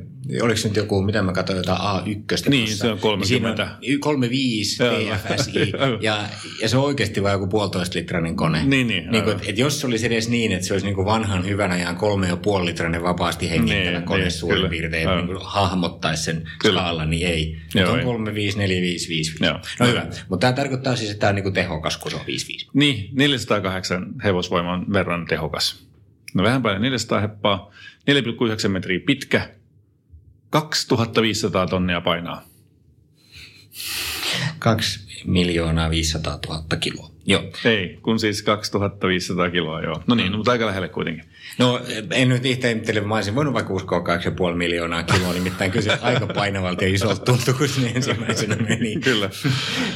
[0.41, 2.49] oliko se nyt joku, mitä mä katsoin, jotain A1.
[2.49, 3.67] Niin, tossa, se on 30.
[3.81, 4.93] Niin on 35 Joo.
[4.95, 6.23] TFSI ja,
[6.61, 8.65] ja se on oikeasti vain joku puolitoista litrainen kone.
[8.65, 10.95] Niin, niin, niin kuin, et, et jos se olisi edes niin, että se olisi niin
[10.95, 14.69] kuin vanhan hyvän ajan kolme ja puoli litrainen vapaasti hengittävä Niin, kone niin, suurin kyllä.
[14.69, 15.25] piirtein Aivan.
[15.27, 16.79] niin hahmottaisi sen Kyllä.
[16.79, 17.57] skaalan, niin ei.
[17.75, 18.05] Joo, on ei.
[18.05, 19.45] 3, 5, 4, 5, 5, 5.
[19.45, 19.59] Joo.
[19.79, 20.05] No hyvä.
[20.29, 22.67] Mutta tämä tarkoittaa siis, että tämä on niin kuin tehokas, kun se on 5, 5.
[22.73, 25.83] Niin, 408 hevosvoiman verran tehokas.
[26.33, 27.71] No vähän päälle 400 heppaa,
[28.63, 29.49] 4,9 metriä pitkä,
[30.53, 32.41] 2500 tonnia painaa.
[34.59, 37.09] 2 miljoonaa 500 000 kiloa.
[37.25, 37.43] Joo.
[37.65, 40.03] Ei, kun siis 2500 kiloa, joo.
[40.07, 40.35] No niin, mm.
[40.37, 41.25] mutta aika lähelle kuitenkin.
[41.57, 45.83] No en nyt itse ihmettele, mä olisin voinut vaikka uskoa 2,5 miljoonaa kiloa, nimittäin kyllä
[45.83, 48.95] se aika painavalta ja isolta tuntui, kun ne ensimmäisenä meni.
[48.95, 49.29] Kyllä.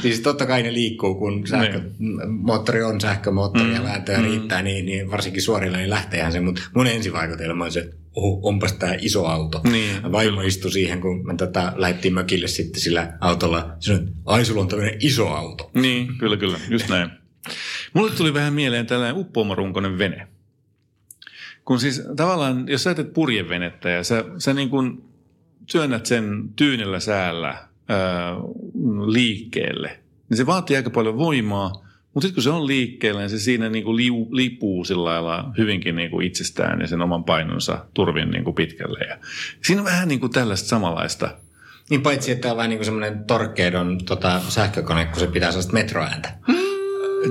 [0.02, 1.80] Siis totta kai ne liikkuu, kun sähkö,
[2.28, 6.40] moottori on sähkömoottori ja vääntöä riittää, niin, niin varsinkin suorilla niin lähteehän se.
[6.40, 9.60] Mutta mun ensivaikutelma on se, että oho, onpas tämä iso auto.
[9.70, 10.48] Niin, Vaimo kyllä.
[10.48, 13.76] istui siihen, kun me tätä lähdettiin mökille sitten sillä autolla.
[13.80, 15.70] Sanoi, että ai sulla on tämmöinen iso auto.
[15.74, 17.10] Niin, kyllä, kyllä, just näin.
[17.94, 20.28] Mulle tuli vähän mieleen tällainen uppoumarunkoinen vene.
[21.68, 25.04] Kun siis tavallaan, jos sä teet purjevenettä ja sä, sä niin kuin
[25.72, 27.48] työnnät sen tyynellä säällä
[27.88, 28.34] ää,
[29.06, 31.72] liikkeelle, niin se vaatii aika paljon voimaa,
[32.14, 35.52] mutta sitten kun se on liikkeellä, niin se siinä niin kuin liu, lipuu sillä lailla
[35.58, 38.98] hyvinkin niin kuin itsestään ja sen oman painonsa turvin niin kuin pitkälle.
[39.08, 39.18] Ja
[39.64, 41.36] siinä on vähän niin kuin tällaista samanlaista.
[41.90, 45.50] Niin paitsi, että tämä on vähän niin kuin semmoinen Torquedon tota, sähkökone, kun se pitää
[45.50, 46.38] sellaista metroääntä.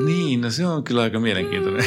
[0.06, 1.86] Niin, no se on kyllä aika mielenkiintoinen.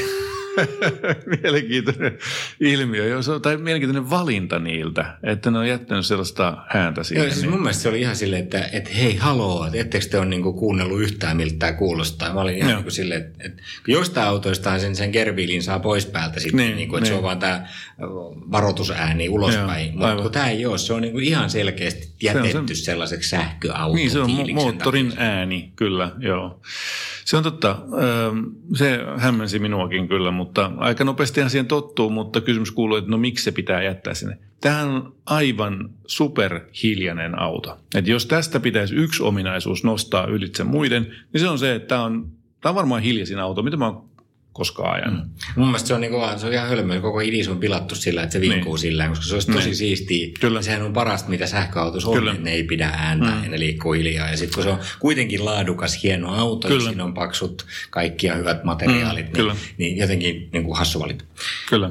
[1.43, 2.19] mielenkiintoinen
[2.61, 7.25] ilmiö, se on, tai mielenkiintoinen valinta niiltä, että ne on jättänyt sellaista ääntä siihen.
[7.25, 7.51] Joo, siis niin.
[7.51, 10.53] mun mielestä se oli ihan silleen, että, että hei, haloo, että ettekö te ole niinku
[10.53, 12.35] kuunnellut yhtään, miltä tämä kuulostaa.
[12.35, 16.07] Mä olin ihan niinku silleen, että, että kun jostain autoistaan sen, sen gerbiilin saa pois
[16.07, 17.19] päältä sitten, Niin, niin, niinku, että se niin.
[17.19, 17.67] on vaan tämä
[18.51, 20.01] varoitusääni ulospäin.
[20.01, 24.29] Joo, Mutta tämä ei ole, se on niinku ihan selkeästi jätetty se- sellaiseksi sähköautofiiliksen Niin,
[24.29, 24.55] se on mo- takia.
[24.55, 26.61] moottorin ääni, kyllä, joo.
[27.31, 27.77] Se on totta.
[28.75, 33.45] Se hämmensi minuakin kyllä, mutta aika nopeastihan siihen tottuu, mutta kysymys kuuluu, että no miksi
[33.45, 34.39] se pitää jättää sinne.
[34.61, 37.79] Tämä on aivan superhiljainen auto.
[37.95, 42.05] että jos tästä pitäisi yksi ominaisuus nostaa ylitse muiden, niin se on se, että tämä
[42.05, 42.29] on,
[42.61, 44.10] tämä on varmaan hiljaisin auto, mitä mä oon
[44.61, 45.25] koskaan ajanut.
[45.57, 47.01] Mun mielestä se on, niinku, vaan- se on ihan hölmö.
[47.01, 48.81] Koko idis on pilattu sillä, että se vinkuu Niin.
[48.81, 49.77] sillä, koska se olisi tosi Niin.
[49.77, 50.29] siistiä.
[50.41, 50.63] Kyllä.
[50.63, 52.31] Sehän on parasta, mitä sähköautossa on, Kyllä.
[52.33, 53.43] että ne ei pidä ääntä mm.
[53.45, 54.31] ja ne liikkuu hiljaa.
[54.31, 56.81] Ja sitten kun se on kuitenkin laadukas, hieno auto, Kyllä.
[56.83, 59.57] ja siinä on paksut, kaikki ja hyvät materiaalit, Mm, niin, kyllä.
[59.79, 61.25] niin jotenkin niin kuin hassu valinta.
[61.69, 61.91] Kyllä.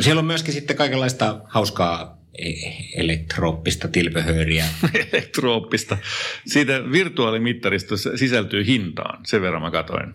[0.00, 2.52] Siellä on myöskin sitten kaikenlaista hauskaa e-
[2.96, 4.64] elektrooppista tilpehööriä.
[5.12, 5.98] Elektrooppista.
[6.46, 10.14] Siitä virtuaalimittarista sisältyy hintaan, sen verran mä katoin.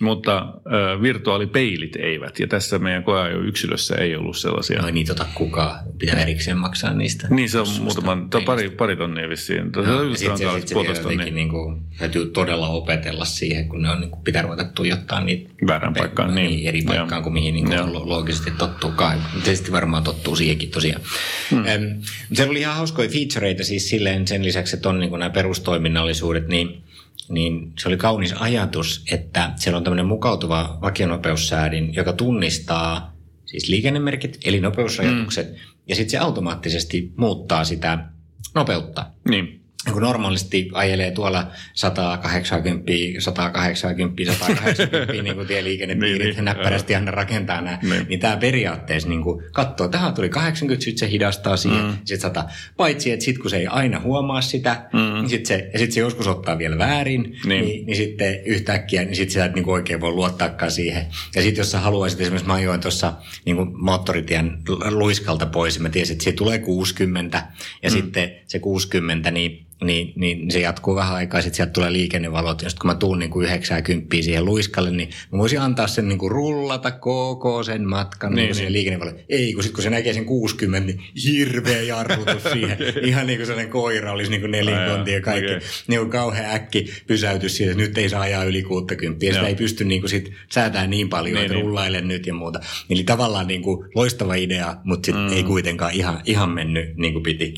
[0.00, 4.80] Mutta ö, virtuaalipeilit eivät, ja tässä meidän koeajo yksilössä ei ollut sellaisia.
[4.80, 5.80] No ei niitä ota kukaan.
[5.98, 7.28] Pitää erikseen maksaa niistä.
[7.30, 9.72] Niin se on muutaman, tai pari, pari tonnia vissiin.
[9.76, 13.24] No, Joo, se ja on sitten se, sit se jotenkin niin kuin, täytyy todella opetella
[13.24, 16.68] siihen, kun ne on niin kuin, pitää ruveta tuijottaa niitä Väärään paikkaan, niin.
[16.68, 16.94] eri Joo.
[16.94, 17.92] paikkaan kuin mihin niin kuin, Joo.
[17.92, 19.22] lo- loogisesti tottuukaan.
[19.44, 21.02] Tietysti varmaan tottuu siihenkin tosiaan.
[21.50, 21.64] Hmm.
[21.66, 21.84] Ähm,
[22.32, 26.48] se oli ihan hauskoja featureita siis silleen sen lisäksi, että on niin kuin nämä perustoiminnallisuudet,
[26.48, 26.82] niin
[27.28, 34.38] niin se oli kaunis ajatus, että siellä on tämmöinen mukautuva vakionopeussäädin, joka tunnistaa siis liikennemerkit,
[34.44, 35.56] eli nopeusrajoitukset, mm.
[35.88, 38.08] ja sitten se automaattisesti muuttaa sitä
[38.54, 39.06] nopeutta.
[39.28, 39.61] Niin.
[39.86, 46.94] Ja kun normaalisti ajelee tuolla 180, 180, 180 niin kuin tieliikennepiirit Niin, niin, niin, näppärästi
[46.94, 47.90] aina rakentaa nämä, Niin.
[47.90, 51.92] niin, niin tämä periaatteessa niin kuin katsoo, tähän tuli 80, sitten se hidastaa siihen, mm.
[52.04, 52.44] sitten 100.
[52.76, 55.00] Paitsi, että sitten kun se ei aina huomaa sitä, mm.
[55.00, 57.38] niin sit se, ja sitten se joskus ottaa vielä väärin, Niin.
[57.48, 61.06] niin, niin, niin sitten yhtäkkiä, niin sitten sä et niin kuin oikein voi luottaakaan siihen.
[61.34, 63.12] Ja sitten jos sä haluaisit, esimerkiksi mä ajoin tuossa
[63.44, 64.58] niin kuin moottoritien
[64.90, 67.46] luiskalta pois, ja mä tiesin, että siitä tulee 60,
[67.82, 67.92] ja mm.
[67.92, 72.70] sitten se 60, niin niin, niin se jatkuu vähän aikaa, sitten sieltä tulee liikennevalot, ja
[72.70, 76.18] sitten kun mä tuun niin kuin 90 siihen luiskalle, niin mä voisin antaa sen niin
[76.18, 78.72] kuin rullata koko sen matkan niin, Niin, niin niin.
[78.72, 79.24] liikennevalolle.
[79.28, 82.78] Ei, kun sitten kun se näkee sen 60, niin hirveä jarrutus siihen.
[83.08, 85.52] Ihan niin kuin sellainen koira olisi niin kuin nelinkonti ja kaikki.
[85.52, 85.68] Okay.
[85.86, 89.26] Niin kuin kauhean äkki pysäytys siihen, että nyt ei saa ajaa yli 60.
[89.26, 91.64] Ja sitä ei pysty niin kuin sit säätämään niin paljon, Niin, että niin.
[91.64, 92.60] rullaile nyt ja muuta.
[92.90, 95.32] Eli tavallaan niin kuin loistava idea, mutta sitten mm.
[95.32, 97.54] ei kuitenkaan ihan, ihan mennyt niin kuin piti.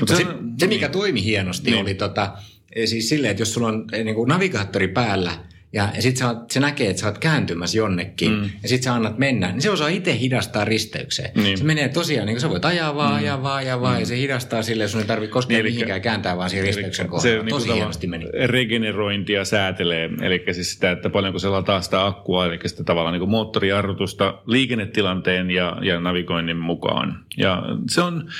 [0.00, 0.26] Mutta se
[0.58, 1.72] se, mikä toimi hienosti, Niin.
[1.72, 1.82] niin.
[1.82, 2.32] oli tota,
[2.76, 5.32] eh, siis silleen, että jos sulla on eh, niin kuin navigaattori päällä,
[5.74, 8.50] ja, ja sitten se näkee, että sä oot kääntymässä jonnekin, mm.
[8.62, 11.30] ja sitten sä annat mennä, niin se osaa itse hidastaa risteykseen.
[11.34, 11.58] Niin.
[11.58, 13.16] Se menee tosiaan, niin kuin sä voit ajaa vaan, mm.
[13.16, 14.00] ajaa vaan, ajaa vaan, mm.
[14.00, 17.04] ja se hidastaa silleen, sun ei tarvitse koskaan Niin, niin, mihinkään kääntää vaan siihen risteyksen
[17.04, 17.36] se kohdalla.
[17.36, 18.26] niinku Tosi tavallaan hienosti meni.
[18.46, 23.30] regenerointia säätelee, eli siis sitä, että paljonko se lataa sitä akkua, eli sitä tavallaan niin
[23.30, 27.24] moottorijarrutusta liikennetilanteen ja, ja navigoinnin mukaan.
[27.36, 28.30] Ja se on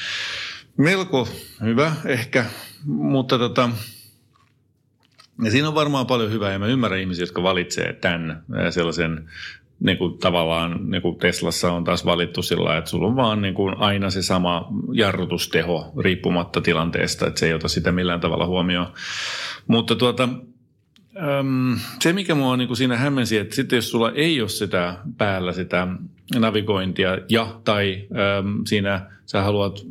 [0.76, 1.28] melko
[1.64, 2.44] hyvä ehkä,
[2.86, 3.70] mutta tota,
[5.44, 9.28] ja siinä on varmaan paljon hyvää, ja mä ymmärrän ihmisiä, jotka valitsee tämän sellaisen,
[9.80, 13.54] niin kuin tavallaan niin kuin Teslassa on taas valittu sillä että sulla on vaan niin
[13.54, 18.92] kuin aina se sama jarrutusteho riippumatta tilanteesta, että se ei ota sitä millään tavalla huomioon.
[19.66, 20.28] Mutta tuota,
[22.02, 25.52] se, mikä mua niin kuin siinä hämmensi, että sitten jos sulla ei ole sitä päällä
[25.52, 25.88] sitä
[26.38, 28.06] navigointia ja tai
[28.38, 29.86] öm, siinä sä haluat,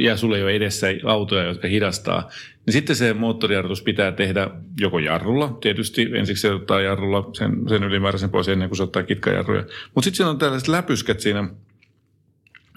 [0.00, 2.28] ja sulla ei ole edessä autoja, jotka hidastaa,
[2.66, 7.84] niin sitten se moottorijarrutus pitää tehdä joko jarrulla, tietysti ensiksi se ottaa jarrulla sen, sen
[7.84, 9.62] ylimääräisen pois ennen kuin se ottaa kitkajarruja.
[9.94, 11.48] Mutta sitten siinä on tällaiset läpyskät siinä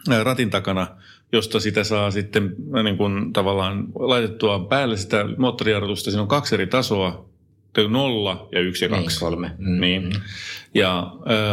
[0.10, 0.88] ää, ratin takana,
[1.32, 6.12] josta sitä saa sitten ää, niin kuin tavallaan laitettua päälle sitä moottorijarrutusta.
[6.12, 7.33] Siinä on kaksi eri tasoa,
[7.88, 9.20] nolla ja yksi ja Niin, kaksi.
[9.20, 9.52] kolme.
[9.58, 9.80] Mm.
[9.82, 10.12] Niin.
[10.74, 11.00] Ja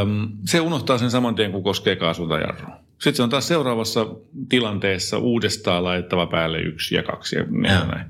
[0.03, 2.77] äm, se unohtaa sen saman tien, kun koskee kaasulta jarrua.
[2.93, 4.07] Sitten se on taas seuraavassa
[4.49, 7.85] tilanteessa uudestaan laitettava päälle yksi ja kaksi ja niin Joo.
[7.85, 8.07] näin.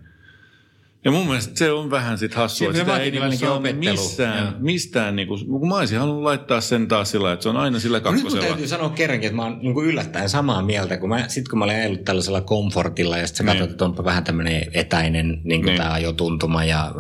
[1.05, 3.97] Ja mun mielestä se on vähän sit hassua, sitä vaatii ei niinku saa opettelu.
[3.97, 4.53] mistään, Joo.
[4.59, 7.99] mistään niinku, kun mä olisin halunnut laittaa sen taas sillä, että se on aina sillä
[7.99, 8.47] No Nyt mun kakkosella.
[8.47, 11.59] täytyy sanoa kerrankin, että mä oon niin kuin yllättäen samaa mieltä, kun mä, sit kun
[11.59, 13.59] mä olen ajellut tällaisella komfortilla ja sitten sä Niin.
[13.59, 15.77] katsot, että onpa vähän tämmöinen etäinen niin Niin.
[15.77, 16.95] tämä ajotuntuma ja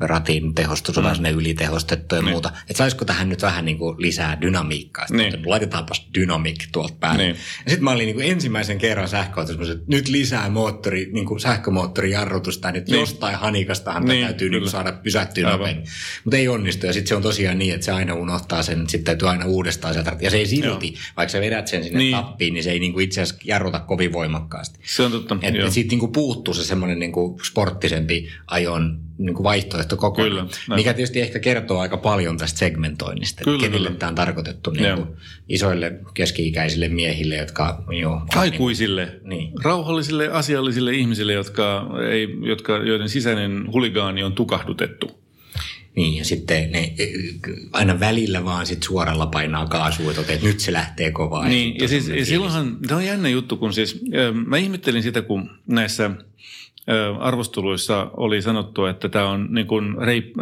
[0.00, 2.30] ratin tehostus on vähän sellainen ylitehostettu ja Niin.
[2.30, 2.48] muuta.
[2.60, 5.06] Että saisiko tähän nyt vähän niin kuin lisää dynamiikkaa.
[5.06, 5.32] Sitten Niin.
[5.42, 5.50] niin.
[5.50, 7.22] laitetaanpas dynamik tuolta päälle.
[7.22, 7.36] Niin.
[7.64, 11.40] Ja sitten mä olin niin kuin ensimmäisen kerran sähköautossa, että nyt lisää moottori, niin kuin
[11.40, 13.00] sähkömoottorijarrutusta, että Niin.
[13.00, 14.64] jostain hanikastahan Niin, niin, täytyy niin kyllä.
[14.64, 15.76] kuin saada pysähtyä nopein.
[16.24, 19.04] Mutta ei onnistu ja sitten se on tosiaan niin, että se aina unohtaa sen, sitten
[19.04, 20.16] täytyy aina uudestaan sieltä.
[20.20, 21.02] Ja se ei silti, Joo.
[21.16, 22.12] vaikka sä vedät sen sinne Niin.
[22.12, 22.24] niin.
[22.24, 24.78] tappiin, niin se ei niinku itse asiassa jarruta kovin voimakkaasti.
[24.82, 25.36] Se on totta.
[25.42, 30.30] Että et siitä niinku puuttuu se semmoinen niinku sporttisempi ajon niinku vaihtoehto kokonaan.
[30.30, 30.80] Kyllä, näin.
[30.80, 33.44] mikä tietysti ehkä kertoo aika paljon tästä segmentoinnista.
[33.44, 33.98] Kyllä, kenelle kyllä.
[33.98, 34.96] tämä on tarkoitettu Joo.
[34.96, 35.16] niinku
[35.48, 39.52] isoille keski-ikäisille miehille, jotka jo, Aikuisille, Niin.
[39.64, 45.20] rauhallisille, asiallisille ihmisille, jotka ei, jotka, joiden sisäinen huligaani on tukahdutettu.
[45.96, 46.94] Niin, ja sitten ne
[47.72, 51.48] aina välillä vaan sit suoralla painaa kaasua, että nyt se lähtee kovaa.
[51.48, 54.00] Niin, ja on siis ja silloinhan, tämä on jännä juttu, kun siis
[54.46, 56.10] mä ihmettelin sitä, kun näissä
[57.18, 60.34] arvosteluissa oli sanottu, että tämä on niin kuin, reip,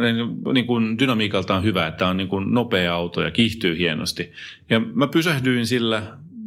[0.54, 4.32] niin kuin dynamiikaltaan hyvä, että tämä on niin kuin nopea auto ja kiihtyy hienosti.
[4.70, 6.02] Ja mä pysähdyin sillä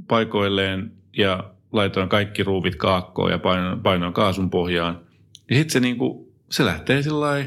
[0.07, 4.99] paikoilleen ja laitoin kaikki ruuvit kaakkoon ja painoin, painoin kaasun pohjaan.
[5.49, 7.45] Ja sitten se, niin kuin, se lähtee sillä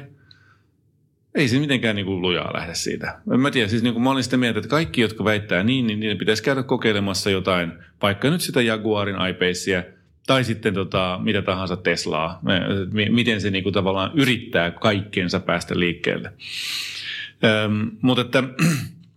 [1.35, 3.19] ei se mitenkään niin kuin lujaa lähde siitä.
[3.27, 6.01] Mä tiedä, siis niin kuin mä olin sitä mieltä, että kaikki, jotka väittää niin, niin
[6.01, 9.83] niiden pitäisi käydä kokeilemassa jotain, vaikka nyt sitä Jaguarin I-Pacea,
[10.27, 12.41] tai sitten tota, mitä tahansa Teslaa,
[13.11, 16.33] miten se niin tavallaan yrittää kaikkeensa päästä liikkeelle.
[17.45, 18.43] Öm, mutta että,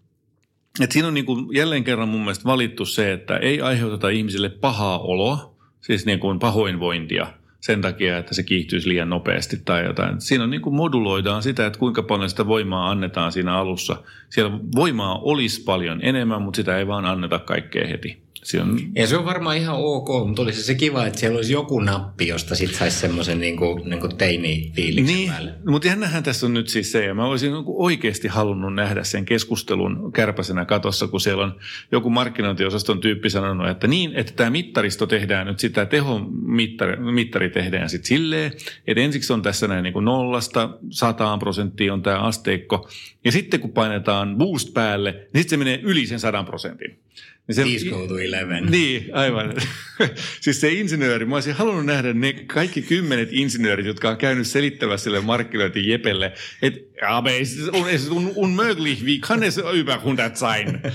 [0.83, 4.49] että siinä on niin kuin jälleen kerran mun mielestä valittu se, että ei aiheuteta ihmisille
[4.49, 7.27] pahaa oloa, siis niin kuin pahoinvointia
[7.59, 10.21] sen takia, että se kiihtyisi liian nopeasti tai jotain.
[10.21, 14.03] Siinä on niin kuin moduloidaan sitä, että kuinka paljon sitä voimaa annetaan siinä alussa.
[14.29, 18.26] Siellä voimaa olisi paljon enemmän, mutta sitä ei vaan anneta kaikkea heti.
[18.61, 21.79] On, Ja se on varmaan ihan ok, mutta olisi se kiva, että siellä olisi joku
[21.79, 25.53] nappi, josta sitten saisi semmoisen niin kuin, niin kuin teini-fiiliksen niin, päälle.
[25.65, 29.25] mutta jännähän tässä on nyt siis se, ja mä olisin niin oikeasti halunnut nähdä sen
[29.25, 31.55] keskustelun kärpäsenä katossa, kun siellä on
[31.91, 37.89] joku markkinointiosaston tyyppi sanonut, että niin, että tämä mittaristo tehdään nyt sitä tehomittari mittari tehdään
[37.89, 38.51] sitten silleen,
[38.87, 42.89] että ensiksi on tässä näin niin kuin nollasta sataan prosenttia on tämä asteikko,
[43.25, 46.99] ja sitten kun painetaan boost päälle, niin sitten se menee yli sen sadan prosentin.
[47.47, 48.69] Niin se, go to 11.
[48.69, 49.53] Niin, aivan.
[50.41, 55.03] siis se insinööri, mä olisin halunnut nähdä ne kaikki kymmenet insinöörit, jotka on käynyt selittämässä
[55.03, 59.57] sille markkinointi Jepelle, että aber es ist un- es ist un- unmöglich, wie kann es
[59.73, 60.81] über 100 sein?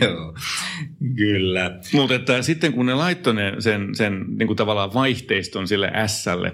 [0.00, 0.34] Joo,
[1.16, 1.78] kyllä.
[1.92, 6.52] Mutta että sitten kun ne laittoi ne, sen, sen niin kuin tavallaan vaihteiston sille S-lle,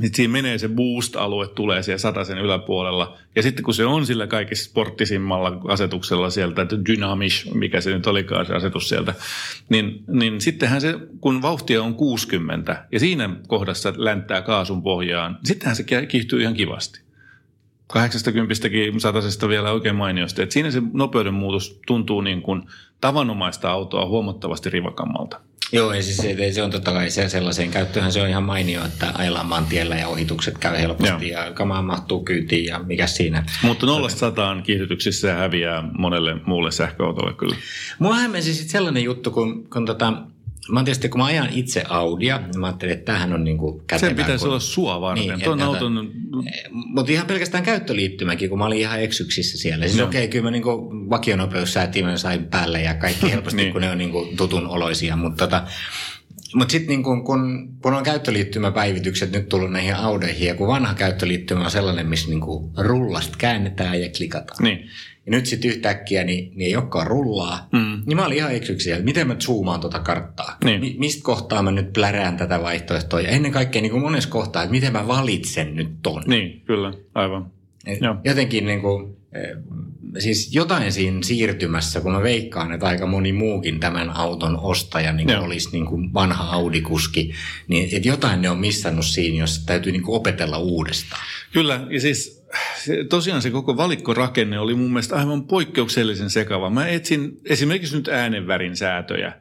[0.00, 3.18] niin siinä menee se boost-alue, tulee siellä sataisen yläpuolella.
[3.36, 8.06] Ja sitten kun se on sillä kaikissa sporttisimmalla asetuksella sieltä, että dynamish, mikä se nyt
[8.06, 9.14] olikaan se asetus sieltä,
[9.68, 15.76] niin, niin sittenhän se, kun vauhtia on 60 ja siinä kohdassa länttää kaasun pohjaan, sittenhän
[15.76, 17.06] se kiihtyy ihan kivasti.
[17.86, 18.54] 80
[18.98, 20.42] satasesta vielä oikein mainiosti.
[20.42, 22.62] Et siinä se nopeuden muutos tuntuu niin kuin
[23.00, 25.40] tavanomaista autoa huomattavasti rivakammalta.
[25.72, 28.84] Joo, ja siis se, se on totta kai se, sellaiseen käyttöön se on ihan mainio,
[28.84, 31.44] että ajellaan maantiellä ja ohitukset käy helposti Joo.
[31.44, 33.44] ja kamaa mahtuu kyytiin ja mikä siinä.
[33.62, 37.56] Mutta nollasta sataan kiihdytyksissä häviää monelle muulle sähköautolle kyllä.
[37.98, 40.12] Mua hämmensi sitten sellainen juttu, kun, kun tota,
[40.72, 44.08] mä tietysti, kun mä ajan itse Audia, niin mä ajattelin, että tämähän on niinku kätevää.
[44.08, 44.48] Sen pitäisi kun...
[44.48, 45.26] olla sua varten.
[45.26, 46.10] Niin, Niin, Tuon auton,
[46.70, 49.86] Mutta ihan pelkästään käyttöliittymäkin, kun mä olin ihan eksyksissä siellä.
[49.86, 50.08] Siis Joo.
[50.08, 53.72] okei, okay, kyllä mä niinku vakionopeussäätimen sain päälle ja kaikki helposti, Niin.
[53.72, 55.16] kun ne on niinku tutun oloisia.
[55.16, 55.62] Mutta tota,
[56.54, 61.64] mut sitten niinku, kun, kun on käyttöliittymäpäivitykset nyt tullut näihin Audeihin, ja kun vanha käyttöliittymä
[61.64, 64.64] on sellainen, missä niinku rullasta käännetään ja klikataan.
[64.64, 64.88] niin.
[65.26, 67.68] Ja nyt sitten yhtäkkiä niin, niin ei olekaan rullaa.
[67.72, 68.02] Mm.
[68.06, 70.56] Niin mä olin ihan eksyksiä, että miten mä zoomaan tuota karttaa.
[70.64, 70.80] Niin.
[70.80, 73.20] Mi- mistä kohtaa mä nyt plärään tätä vaihtoehtoa.
[73.20, 76.22] Ja ennen kaikkea niin kuin monessa kohtaa, että miten mä valitsen nyt ton.
[76.26, 77.50] Niin, kyllä, aivan.
[77.86, 78.16] Et Joo.
[78.24, 79.56] Jotenkin niin kuin, eh,
[80.18, 85.26] siis jotain siinä siirtymässä, kun mä veikkaan, että aika moni muukin tämän auton ostaja niin
[85.26, 87.32] kuin olisi niin kuin vanha Audi-kuski,
[87.68, 91.22] niin että jotain ne on missannut siinä, jos täytyy niin kuin opetella uudestaan.
[91.52, 92.35] Kyllä, ja siis
[92.76, 96.70] se, tosiaan se koko valikkorakenne oli mun mielestä aivan poikkeuksellisen sekava.
[96.70, 99.32] Mä etsin esimerkiksi nyt äänenvärin säätöjä.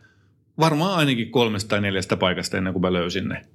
[0.59, 3.45] Varmaan ainakin kolmesta tai neljästä paikasta ennen kuin mä löysin ne.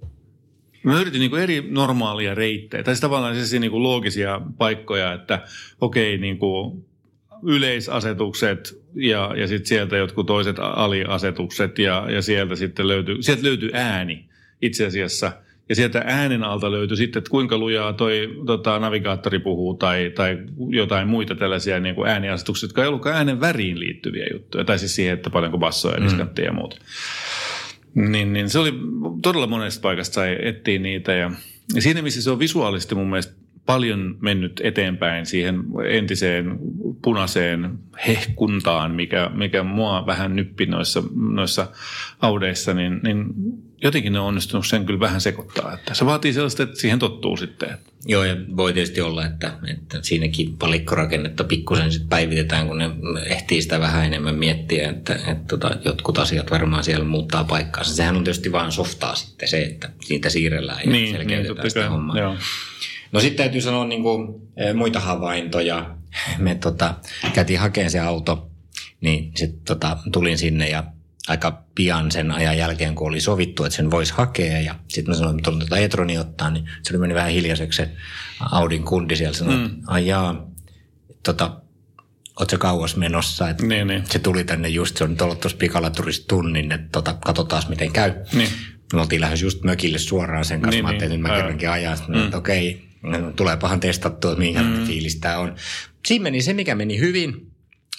[0.83, 5.43] Mä yritin niin eri normaalia reittejä, tai siis tavallaan sellaisia niin loogisia paikkoja, että
[5.81, 6.85] okei, niin kuin
[7.43, 13.71] yleisasetukset ja, ja sitten sieltä jotkut toiset aliasetukset ja, ja sieltä sitten löytyy, sieltä löytyy
[13.73, 14.29] ääni
[14.63, 15.33] itse asiassa.
[15.71, 20.39] Ja sieltä äänen alta löytyi sitten, että kuinka lujaa toi tota, navigaattori puhuu tai, tai
[20.69, 24.65] jotain muita tällaisia niin kuin ääniasetuksia, jotka ei ollutkaan äänen väriin liittyviä juttuja.
[24.65, 26.77] Tai siis siihen, että paljonko bassoja ja diskantteja ja muuta.
[27.95, 28.73] Niin, niin se oli
[29.23, 31.31] todella monesta paikasta sai etsiä niitä ja,
[31.75, 33.33] ja siinä missä se on visuaalisesti mun mielestä
[33.67, 36.59] paljon mennyt eteenpäin siihen entiseen
[37.03, 41.67] punaiseen hehkuntaan, mikä, mikä mua vähän nyppi noissa, noissa
[42.21, 43.25] audeissa, niin, niin
[43.83, 45.75] jotenkin ne on onnistunut sen kyllä vähän sekoittaa.
[45.75, 47.79] Että se vaatii sellaista, että siihen tottuu sitten.
[48.07, 52.91] Joo, ja voi tietysti olla, että, että siinäkin palikkorakennetta pikkusen sit päivitetään, kun ne
[53.27, 57.95] ehtii sitä vähän enemmän miettiä, että, että tota, jotkut asiat varmaan siellä muuttaa paikkaansa.
[57.95, 61.69] Sehän on tietysti vaan softaa sitten se, että siitä siirrellään ja Niin, niin selkeytetään totta
[61.69, 62.19] sitä hommaa.
[62.19, 62.37] Joo.
[63.13, 64.35] No sitten täytyy sanoa niin kuin,
[64.75, 65.97] muita havaintoja.
[66.39, 66.95] Me tota,
[67.35, 68.51] käytiin hakemaan se auto,
[69.01, 70.85] niin sitten tota, tulin sinne ja
[71.29, 74.61] aika pian sen ajan jälkeen, kun oli sovittu, että sen voisi hakea.
[74.61, 77.91] Ja sitten mä sanoin, että tuota Etroni ottaa, niin se oli mennyt vähän hiljaiseksi se
[78.41, 79.37] Audin kundi siellä.
[79.37, 79.65] Sanoi, mm.
[79.65, 80.51] että ai jaa,
[81.23, 81.61] tota,
[82.41, 83.49] oot sä kauas menossa?
[83.49, 84.03] Että Niin, niin.
[84.07, 87.93] Se tuli tänne just, se on nyt ollut tuossa pikalaturissa tunnin, että tota, katsotaan miten
[87.93, 88.13] käy.
[88.33, 88.49] Niin.
[88.93, 90.77] Me oltiin lähes just mökille suoraan sen kanssa.
[90.77, 91.21] Niin, Mä ajattelin, niin.
[91.21, 91.43] että mä Aivan.
[91.43, 91.97] kerrankin ajan.
[91.97, 92.25] Sitten mm.
[92.25, 94.87] että okei, no, tuleepahan testattua, että minkälainen mm.
[94.87, 95.55] fiilis tämä on.
[96.07, 97.51] Siinä meni se, mikä meni hyvin,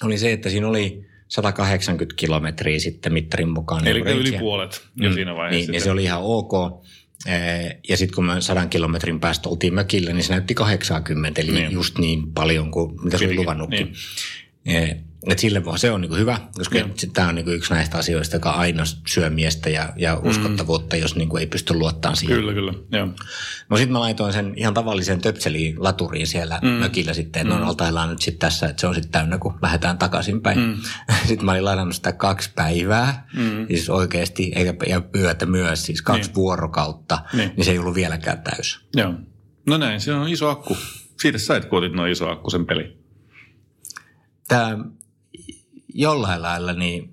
[0.02, 3.86] oli se, että siinä oli 180 kilometriä sitten mittarin mukaan.
[3.88, 5.70] Eli niin yli puolet jo siinä vaiheessa.
[5.72, 6.52] Niin, ja se oli ihan ok.
[7.26, 11.50] Eh, Ja sitten kun me sadan kilometrin päästä oltiin mökillä, niin se näytti 80, eli
[11.50, 11.62] Niin.
[11.62, 11.72] niin.
[11.72, 13.92] just niin paljon kuin mitä se oli luvannutkin.
[14.64, 15.04] Niin.
[15.26, 16.78] Et sille se on niinku hyvä, koska
[17.12, 21.36] tämä on niinku yksi näistä asioista, joka aina syö miestä ja, ja uskottavuutta, jos niinku
[21.36, 22.36] ei pysty luottamaan siihen.
[22.36, 22.72] Kyllä, kyllä.
[22.92, 23.08] Joo.
[23.68, 26.68] No sitten mä laitoin sen ihan tavallisen töpseliin laturiin siellä mm.
[26.68, 27.60] mökillä sitten, että mm.
[27.60, 30.58] no oltaillaan nyt sitten tässä, että se on sitten täynnä, kun lähdetään takaisinpäin.
[30.58, 30.76] Mm.
[31.28, 33.66] sitten mä olin laitannut sitä kaksi päivää, mm.
[33.66, 36.34] siis oikeasti, eikä, ja yötä myös, siis kaksi niin.
[36.34, 37.52] vuorokautta, Niin.
[37.56, 37.64] niin.
[37.64, 38.80] se ei ollut vieläkään täys.
[38.96, 39.14] Joo.
[39.66, 40.76] No näin, se on iso akku.
[41.20, 42.96] Siitä sait, kun otit noin iso akku sen peli.
[44.48, 44.78] tämä
[45.94, 47.10] jollain lailla niin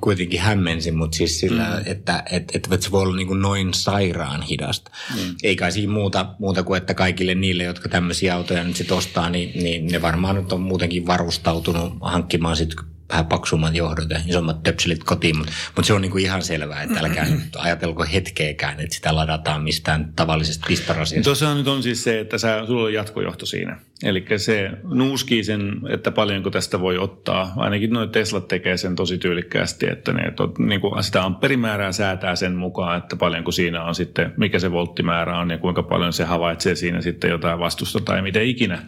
[0.00, 1.82] kuitenkin hämmensi, mutta siis sillä, mm.
[1.92, 4.90] että, että, että se voi olla niin kuin noin sairaan hidasta.
[5.14, 5.34] Mm.
[5.42, 9.30] Ei kai siinä muuta, muuta kuin, että kaikille niille, jotka tämmöisiä autoja nyt sitten ostaa,
[9.30, 14.62] niin, niin ne varmaan nyt on muutenkin varustautunut hankkimaan sitten vähän paksummat johdot ja isommat
[14.62, 18.80] töpselit kotiin, mutta, mutta se on niin kuin ihan selvää, että älkää nyt ajatelko hetkeäkään,
[18.80, 21.24] että sitä ladataan mistään tavallisesta pistorasiasta.
[21.24, 23.78] Tuossa nyt on siis se, että sä, sulla on jatkojohto siinä.
[24.02, 27.52] Eli se nuuskii sen, että paljonko tästä voi ottaa.
[27.56, 32.36] Ainakin noin Teslat tekee sen tosi tyylikkäästi, että ne to, niin kuin sitä amperimäärää säätää
[32.36, 36.24] sen mukaan, että paljonko siinä on sitten, mikä se volttimäärä on ja kuinka paljon se
[36.24, 38.82] havaitsee siinä sitten jotain vastusta tai miten ikinä.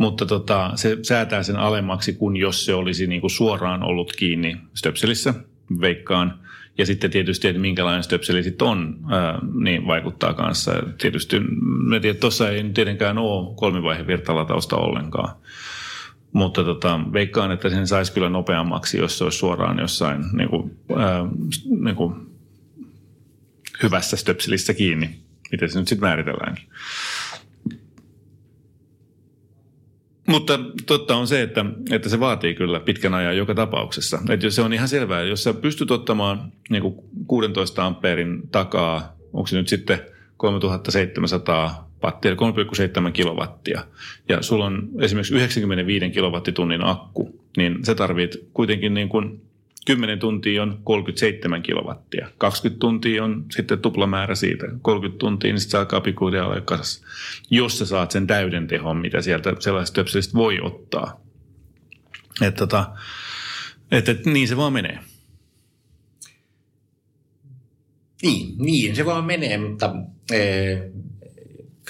[0.00, 4.56] Mutta tota, se säätää sen alemmaksi kuin jos se olisi niin kuin suoraan ollut kiinni
[4.74, 5.34] stöpselissä,
[5.80, 6.38] veikkaan.
[6.78, 10.72] Ja sitten tietysti, että minkälainen stöpseli sitten on, ää, niin vaikuttaa kanssa.
[10.98, 15.36] Tietysti, me tiedän, tuossa ei tietenkään ole kolmivaiheen virtalatausta ollenkaan.
[16.32, 20.76] Mutta tota, veikkaan, että sen saisi kyllä nopeammaksi, jos se olisi suoraan jossain niin kuin,
[20.96, 21.26] ää,
[21.80, 22.14] niin kuin
[23.82, 25.20] hyvässä stöpselissä kiinni.
[25.52, 26.64] Miten se nyt sitten määritelläänkin.
[30.30, 34.18] Mutta totta on se, että, että se vaatii kyllä pitkän ajan joka tapauksessa.
[34.28, 36.94] Että se on ihan selvää, jos sä pystyt ottamaan niin kuin
[37.26, 40.00] 16 ampeerin takaa, onko se nyt sitten
[40.36, 43.84] 3700 wattia, 3,7 kilowattia,
[44.28, 49.42] ja sulla on esimerkiksi 95 kilowattitunnin akku, niin se tarvit kuitenkin niin kuin
[49.86, 52.30] 10 tuntia on 37 kilowattia.
[52.38, 54.66] 20 tuntia on sitten tuplamäärä siitä.
[54.82, 57.06] 30 tuntia, niin sitten se alkaa pikkuhiljaa olla kasassa.
[57.50, 61.20] Jos sä saat sen täyden tehon, mitä sieltä sellaisesta töpselistä voi ottaa.
[62.40, 62.90] Että tota,
[63.90, 64.98] et, et, niin se vaan menee.
[68.22, 69.94] Niin, niin se vaan menee, mutta
[70.32, 70.90] ee,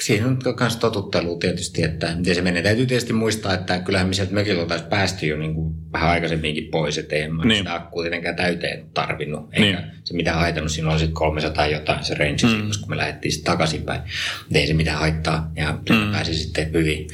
[0.01, 2.63] siihen on myös totuttelu tietysti, että miten se menee.
[2.63, 6.69] Täytyy tietysti muistaa, että kyllähän me sieltä mökillä oltaisiin päästy jo niin kuin vähän aikaisemminkin
[6.71, 7.59] pois, että ei niin.
[7.59, 9.49] sitä akkua tietenkään täyteen tarvinnut.
[9.53, 9.91] Eikä niin.
[10.05, 12.67] se mitään haitannut, siinä oli sitten 300 jotain se range, mm.
[12.67, 14.01] koska me lähdettiin sitten takaisinpäin.
[14.55, 16.13] Ei se mitään haittaa ja mm.
[16.13, 17.07] pääsi sitten hyvin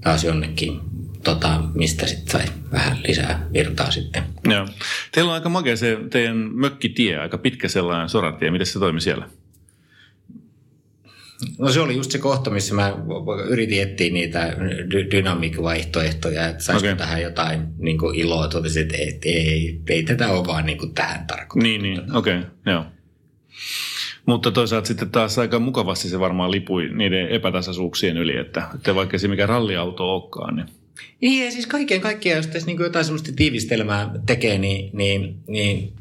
[0.00, 0.80] taas jonnekin
[1.24, 4.22] tota, mistä sitten sai vähän lisää virtaa sitten.
[4.48, 4.68] Joo.
[5.12, 8.50] Teillä on aika makea se teidän mökkitie, aika pitkä sellainen soratie.
[8.50, 9.28] Miten se toimi siellä?
[11.58, 12.92] No se oli just se kohta, missä mä
[13.48, 14.56] yritin etsiä niitä
[14.90, 16.96] dy- dynamiikvaihtoehtoja, että saisiko okay.
[16.96, 18.48] tähän jotain niin kuin iloa.
[18.48, 21.58] Totesin, että ei, ei, ei tätä ole vaan niin kuin tähän tarkoitettu.
[21.58, 22.16] Niin, niin.
[22.16, 22.50] okei, okay.
[22.66, 22.84] joo.
[24.26, 29.18] Mutta toisaalta sitten taas aika mukavasti se varmaan lipui niiden epätasaisuuksien yli, että, että vaikka
[29.18, 30.66] se mikä ralliauto olekaan, niin
[31.20, 35.92] niin, ja siis kaiken kaikkiaan, jos tässä niin jotain sellaista tiivistelmää tekee, niin, niin, niin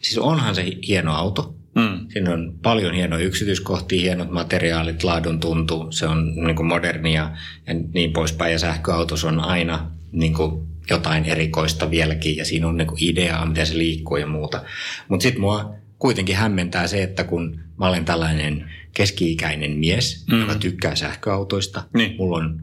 [0.00, 1.54] siis onhan se hieno auto.
[1.74, 2.06] Mm.
[2.08, 7.30] Siinä on paljon hienoja yksityiskohtia, hienot materiaalit, laadun tuntuu, se on niin kuin modernia
[7.66, 8.52] ja niin poispäin.
[8.52, 13.46] Ja sähköautos on aina niin kuin jotain erikoista vieläkin ja siinä on niin kuin ideaa,
[13.46, 14.62] miten se liikkuu ja muuta.
[15.08, 20.40] Mutta sitten mua kuitenkin hämmentää se, että kun mä olen tällainen keski-ikäinen mies, mm.
[20.40, 22.16] joka tykkää sähköautoista, niin.
[22.16, 22.60] mulla on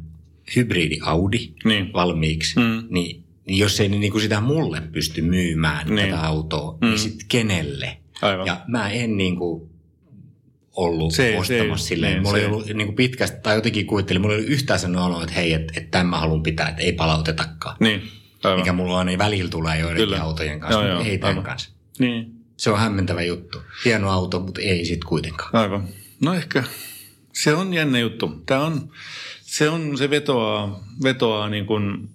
[0.55, 1.93] hybridi Audi niin.
[1.93, 2.83] valmiiksi, mm.
[2.89, 6.09] niin jos ei niin kuin sitä mulle pysty myymään niin.
[6.09, 6.87] tätä autoa, niin mm.
[6.87, 7.97] niin sitten kenelle?
[8.21, 8.47] Aivan.
[8.47, 9.69] Ja mä en niin kuin
[10.75, 12.13] ollut se, ostamassa se, silleen.
[12.13, 12.41] Niin, mulla se.
[12.41, 15.35] ei ollut niin kuin pitkästä, tai jotenkin kuvittelin, mulla ei ollut yhtään sen olo, että
[15.35, 17.77] hei, että, että tämän mä haluan pitää, että ei palautetakaan.
[17.79, 18.01] Niin,
[18.43, 18.59] aivan.
[18.59, 20.23] Mikä mulla on, niin välillä tulee joidenkin Kyllä.
[20.23, 21.43] autojen kanssa, joo, mutta joo, ei tämän aivan.
[21.43, 21.69] kanssa.
[21.99, 22.31] Niin.
[22.57, 23.61] Se on hämmentävä juttu.
[23.85, 25.55] Hieno auto, mutta ei sitten kuitenkaan.
[25.55, 25.87] Aivan.
[26.21, 26.63] No ehkä
[27.33, 28.43] se on jännä juttu.
[28.45, 28.89] Tämä on,
[29.41, 32.09] se on, se vetoaa, vetoaa niin kuin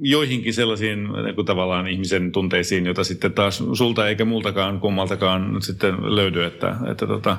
[0.00, 6.44] joihinkin sellaisiin niin tavallaan ihmisen tunteisiin, joita sitten taas sulta eikä multakaan kummaltakaan sitten löydy.
[6.44, 7.36] Että, että tota,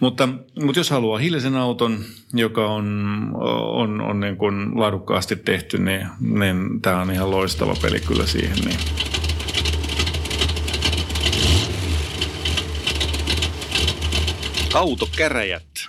[0.00, 0.28] mutta,
[0.62, 1.98] mutta jos haluaa hiljaisen auton,
[2.34, 3.30] joka on,
[3.62, 8.56] on, on niin kuin laadukkaasti tehty, niin, niin tämä on ihan loistava peli kyllä siihen.
[8.64, 8.78] Niin.
[14.74, 15.88] Autokäräjät.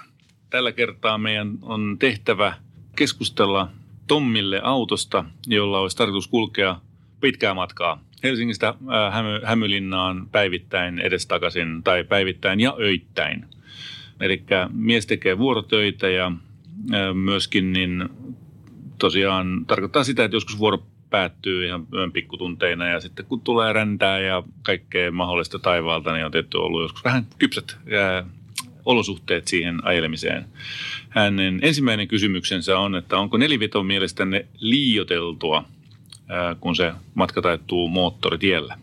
[0.50, 2.54] Tällä kertaa meidän on tehtävä
[2.96, 3.72] keskustella
[4.10, 6.82] Tommille autosta, jolla olisi tarkoitus kulkea
[7.22, 13.46] pitkää matkaa Helsingistä äh, Hämy, Hämylinnaan päivittäin edestakaisin tai päivittäin ja öittäin.
[14.20, 14.44] Eli
[14.74, 16.26] mies tekee vuorotöitä ja
[16.94, 18.10] äh, myöskin niin
[19.00, 24.20] tosiaan tarkoittaa sitä, että joskus vuoro päättyy ihan yön pikkutunteina ja sitten kun tulee räntää
[24.20, 27.78] ja kaikkea mahdollista taivaalta, niin on tietty ollut joskus vähän kypsät
[28.86, 30.46] olosuhteet siihen ajelemiseen.
[31.10, 35.66] Hänen ensimmäinen kysymyksensä on, että onko neliveto mielestänne liioteltua,
[36.60, 38.78] kun se matka taittuu moottoritiellä?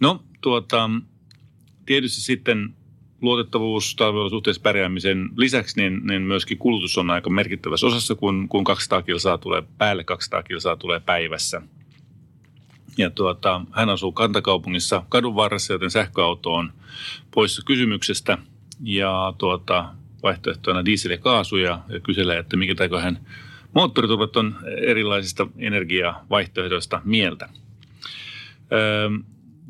[0.00, 0.90] No, tuota,
[1.86, 2.74] tietysti sitten
[3.20, 9.02] luotettavuus, talveolosuhteessa pärjäämisen lisäksi, niin, niin myöskin kulutus on aika merkittävässä osassa, kun, kun 200
[9.02, 11.62] kilsaa tulee päälle, 200 kilsaa tulee päivässä.
[12.98, 16.72] Ja tuota, hän asuu kantakaupungissa kadun varressa, joten sähköauto on
[17.30, 18.38] poissa kysymyksestä.
[18.80, 19.88] Ja tuota,
[20.22, 23.18] vaihtoehtoina diesel ja kaasu ja, kyselee, että mikä taiko hän
[23.74, 27.48] moottoriturvat on erilaisista energiavaihtoehdoista mieltä.
[28.72, 29.10] Öö,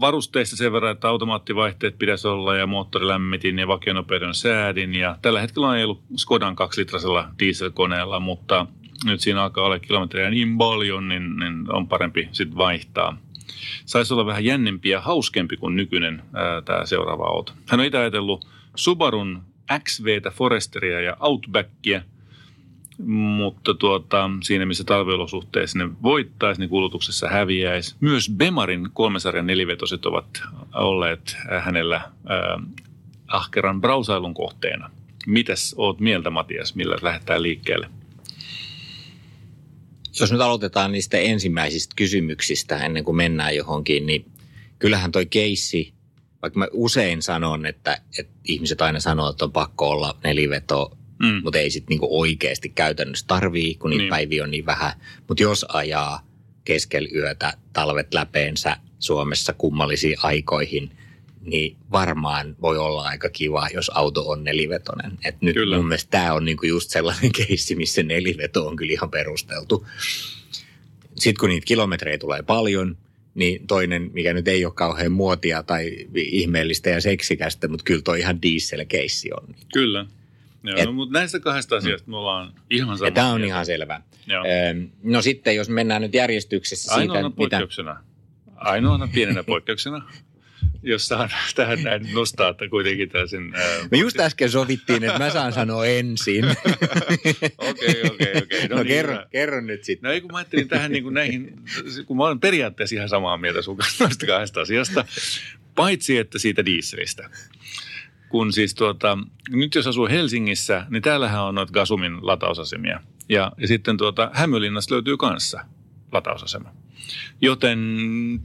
[0.01, 4.95] varusteista sen verran, että automaattivaihteet pitäisi olla ja moottorilämmitin ja vakionopeuden säädin.
[4.95, 8.67] Ja tällä hetkellä on ollut Skodan kaksilitrasella dieselkoneella, mutta
[9.05, 13.17] nyt siinä alkaa olla kilometrejä niin paljon, niin, niin on parempi sitten vaihtaa.
[13.87, 16.23] Saisi olla vähän jännempi ja hauskempi kuin nykyinen
[16.65, 17.53] tämä seuraava auto.
[17.69, 19.43] Hän on itse ajatellut Subarun
[19.85, 22.03] XVtä, Foresteria ja Outbackia–
[23.07, 27.95] mutta tuota, siinä missä talviolosuhteissa ne voittaisi, niin kulutuksessa häviäisi.
[28.01, 30.43] Myös Bemarin kolmesarjan nelivetoset ovat
[30.75, 32.13] olleet hänellä äh,
[33.29, 34.91] ahkeran brausailun kohteena.
[35.27, 37.89] Mitäs oot mieltä, Matias, millä lähdetään liikkeelle?
[40.21, 44.25] Jos nyt aloitetaan niistä ensimmäisistä kysymyksistä ennen kuin mennään johonkin, niin
[44.79, 45.95] kyllähän toi keissi,
[46.45, 51.41] vaikka mä usein sanon, että, että ihmiset aina sanoo, että on pakko olla neliveto mm.
[51.45, 54.11] mutta ei sitten niinku oikeasti käytännössä tarvii, kun niitä niin.
[54.11, 54.93] päiviä on niin vähän.
[55.29, 56.27] Mutta jos ajaa
[56.65, 60.91] keskellä yötä talvet läpeensä Suomessa kummallisiin aikoihin,
[61.41, 65.19] niin varmaan voi olla aika kiva, jos auto on nelivetonen.
[65.25, 65.77] Et nyt kyllä.
[65.77, 69.87] mun mielestä tämä on niinku just sellainen keissi, missä neliveto on kyllä ihan perusteltu.
[71.15, 72.97] Sitten kun niitä kilometrejä tulee paljon,
[73.35, 78.21] niin toinen, mikä nyt ei ole kauhean muotia tai ihmeellistä ja seksikästä, mutta kyllä toi
[78.21, 79.55] ihan diesel-keissi on.
[79.73, 80.07] Kyllä.
[80.63, 82.11] Joo, Et, no, mutta näistä kahdesta asiasta mm.
[82.11, 83.47] me ollaan ihan samaa Tämä on mieltä.
[83.55, 84.01] ihan selvä.
[84.27, 84.45] Joo.
[85.03, 88.05] No sitten, jos mennään nyt järjestyksessä Ainoana siitä, poikkeuksena, mitä...
[88.57, 90.13] ainoana pienenä poikkeuksena,
[90.83, 93.55] jos saan tähän näin nostaa, että kuitenkin täysin...
[93.91, 96.45] Me just äsken sovittiin, että mä saan sanoa ensin.
[97.59, 98.69] Okei, okei, okei.
[98.69, 100.09] No, no niin, kerro, kerro nyt sitten.
[100.09, 101.63] No ei kun mä ajattelin tähän niin kuin näihin,
[102.07, 105.05] kun mä olen periaatteessa ihan samaa mieltä sun kanssa noista kahdesta asiasta,
[105.75, 107.31] paitsi että siitä dieselistä
[108.35, 109.19] kun siis tuota,
[109.51, 113.01] nyt jos asuu Helsingissä, niin täällähän on noita Gasumin latausasemia.
[113.29, 115.61] Ja, ja sitten tuota, Hämeenlinnasta löytyy kanssa
[116.13, 116.75] latausasema.
[117.41, 117.79] Joten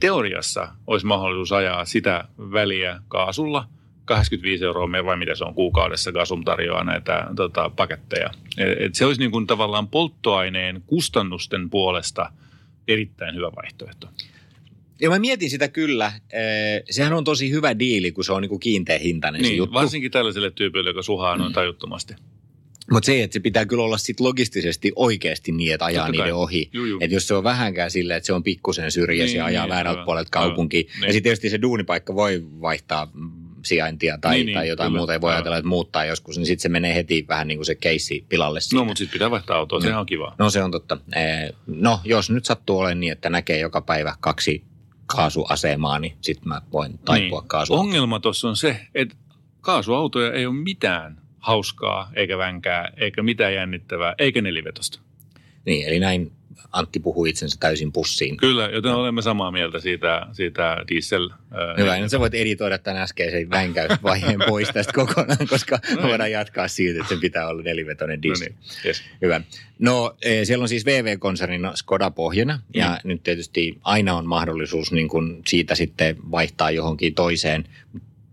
[0.00, 3.68] teoriassa olisi mahdollisuus ajaa sitä väliä kaasulla.
[4.04, 8.30] 85 euroa vai mitä se on kuukaudessa, Gasum tarjoaa näitä tota, paketteja.
[8.58, 12.32] Et, et se olisi niin kuin tavallaan polttoaineen kustannusten puolesta
[12.88, 14.08] erittäin hyvä vaihtoehto.
[15.00, 16.12] Ja mä mietin sitä kyllä.
[16.90, 19.74] Sehän on tosi hyvä diili, kun se on niinku kiinteä hintainen niin, se juttu.
[19.74, 21.54] Varsinkin tällaiselle tyypille, joka suhaa noin mm.
[21.54, 22.14] tajuttomasti.
[22.90, 26.70] Mutta se, että se pitää kyllä olla sit logistisesti oikeasti niin, että ajaa niiden ohi.
[27.00, 29.70] Että jos se on vähänkään silleen, että se on pikkusen syrjäsi niin, ja ajaa niin,
[29.70, 30.86] väärältä puolelta kaupunkiin.
[30.86, 31.06] Niin.
[31.06, 33.12] Ja sitten tietysti se duunipaikka voi vaihtaa
[33.64, 35.12] sijaintia tai, niin, niin tai jotain kyllä, muuta.
[35.12, 37.74] Ei voi ajatella, että muuttaa joskus, niin sitten se menee heti vähän niin kuin se
[37.74, 38.60] keissi pilalle.
[38.60, 38.80] Siinä.
[38.80, 39.82] No, mutta sitten pitää vaihtaa autoa, no.
[39.82, 40.34] sehän on kiva.
[40.38, 40.98] No se on totta.
[41.66, 44.64] No, jos nyt sattuu olemaan niin, että näkee joka päivä kaksi
[45.06, 47.48] kaasuasemaa, niin sitten mä voin taipua niin.
[47.48, 47.74] kaasu.
[47.74, 49.16] Ongelma tuossa on se, että
[49.60, 55.00] kaasuautoja ei ole mitään hauskaa, eikä vänkää, eikä mitään jännittävää, eikä nelivetosta.
[55.66, 56.32] Niin, eli näin
[56.72, 58.36] Antti puhuu itsensä täysin pussiin.
[58.36, 61.30] Kyllä, joten olemme samaa mieltä siitä, siitä diesel.
[61.78, 66.68] Hyvä, no sä voit editoida tämän äskeisen vänkäysvaiheen pois tästä kokonaan, koska no voidaan jatkaa
[66.68, 68.48] siitä, että sen pitää olla nelivetoinen diesel.
[68.48, 69.02] No niin, yes.
[69.22, 69.40] Hyvä.
[69.78, 72.80] No e, siellä on siis VV-konsernin Skoda pohjana mm.
[72.80, 77.64] ja nyt tietysti aina on mahdollisuus niin kuin siitä sitten vaihtaa johonkin toiseen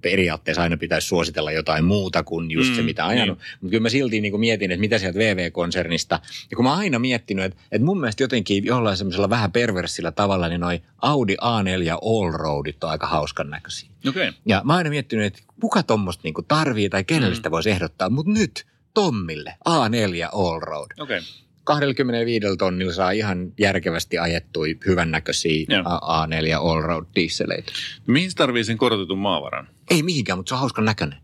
[0.01, 3.37] periaatteessa aina pitäisi suositella jotain muuta kuin just mm, se, mitä ajanut.
[3.37, 3.47] Niin.
[3.61, 6.19] Mutta kyllä mä silti niin kuin mietin, että mitä sieltä VV-konsernista.
[6.51, 10.11] Ja kun mä oon aina miettinyt, että, että mun mielestä jotenkin jollain semmoisella vähän perversillä
[10.11, 13.89] tavalla, niin noi Audi A4 ja Allroadit on aika hauskan näköisiä.
[14.09, 14.33] Okay.
[14.45, 17.35] Ja mä oon aina miettinyt, että kuka tuommoista niin tarvii tai kenelle mm.
[17.35, 18.09] sitä voisi ehdottaa.
[18.09, 20.91] Mutta nyt Tommille A4 Allroad.
[20.99, 21.21] Okay.
[21.67, 27.71] 25 tonnilla saa ihan järkevästi ajettui hyvännäköisiä A4 Allroad dieseleitä.
[28.07, 29.67] Mihin tarvii sen korotetun maavaran?
[29.91, 31.19] Ei mihinkään, mutta se on hauskan näköinen.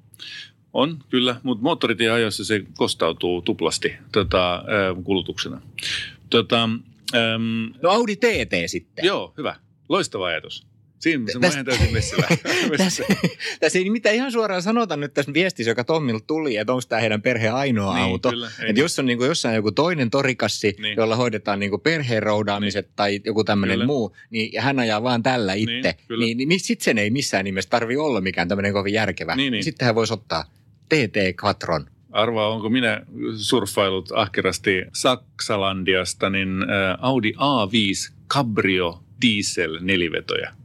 [0.74, 4.64] On, kyllä, mutta moottoritieajoissa se kostautuu tuplasti tota,
[5.04, 5.62] kulutuksena.
[6.30, 9.06] Tota, äm, no Audi TT sitten.
[9.06, 9.56] Joo, hyvä.
[9.90, 10.68] Loistava ajatus.
[11.04, 12.28] Siinä se täs, täysin messillä.
[12.78, 13.04] tässä,
[13.60, 17.00] tässä ei mitään ihan suoraan sanota nyt tässä viestissä, joka Tommilta tuli, että onko tämä
[17.00, 18.30] heidän perheen ainoa niin, auto.
[18.30, 20.98] Kyllä, että jos on niin kuin jossain joku toinen torikassi, niin.
[20.98, 22.94] jolla hoidetaan niin kuin perheen roudaamiset niin.
[22.96, 26.50] tai joku tämmöinen muu, niin ja hän ajaa vaan tällä niin, itse, niin, niin, niin,
[26.50, 29.36] niin sitten sen ei missään nimessä tarvi olla mikään tämmöinen kovin järkevä.
[29.36, 29.64] Niin, niin.
[29.64, 30.44] Sitten hän voisi ottaa
[30.90, 31.86] TT Quattron.
[32.12, 33.02] Arvaa, onko minä
[33.36, 36.50] surffailut ahkerasti Saksalandiasta, niin
[37.00, 40.63] Audi A5 Cabrio diesel nelivetoja.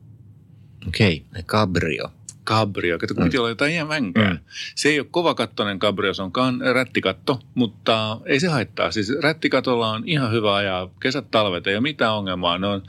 [0.88, 1.42] Okei, okay.
[1.42, 2.12] Cabrio.
[2.44, 2.98] cabrio.
[2.98, 4.30] Kato, kun piti olla jotain ihan vänkää.
[4.30, 4.38] Mm.
[4.74, 8.90] Se ei ole kovakattoinen cabrio, se on kan- rättikatto, mutta ei se haittaa.
[8.90, 10.90] Siis rättikatolla on ihan hyvä ajaa.
[11.00, 12.58] Kesät, talvet, ei ole mitään ongelmaa.
[12.58, 12.82] Ne on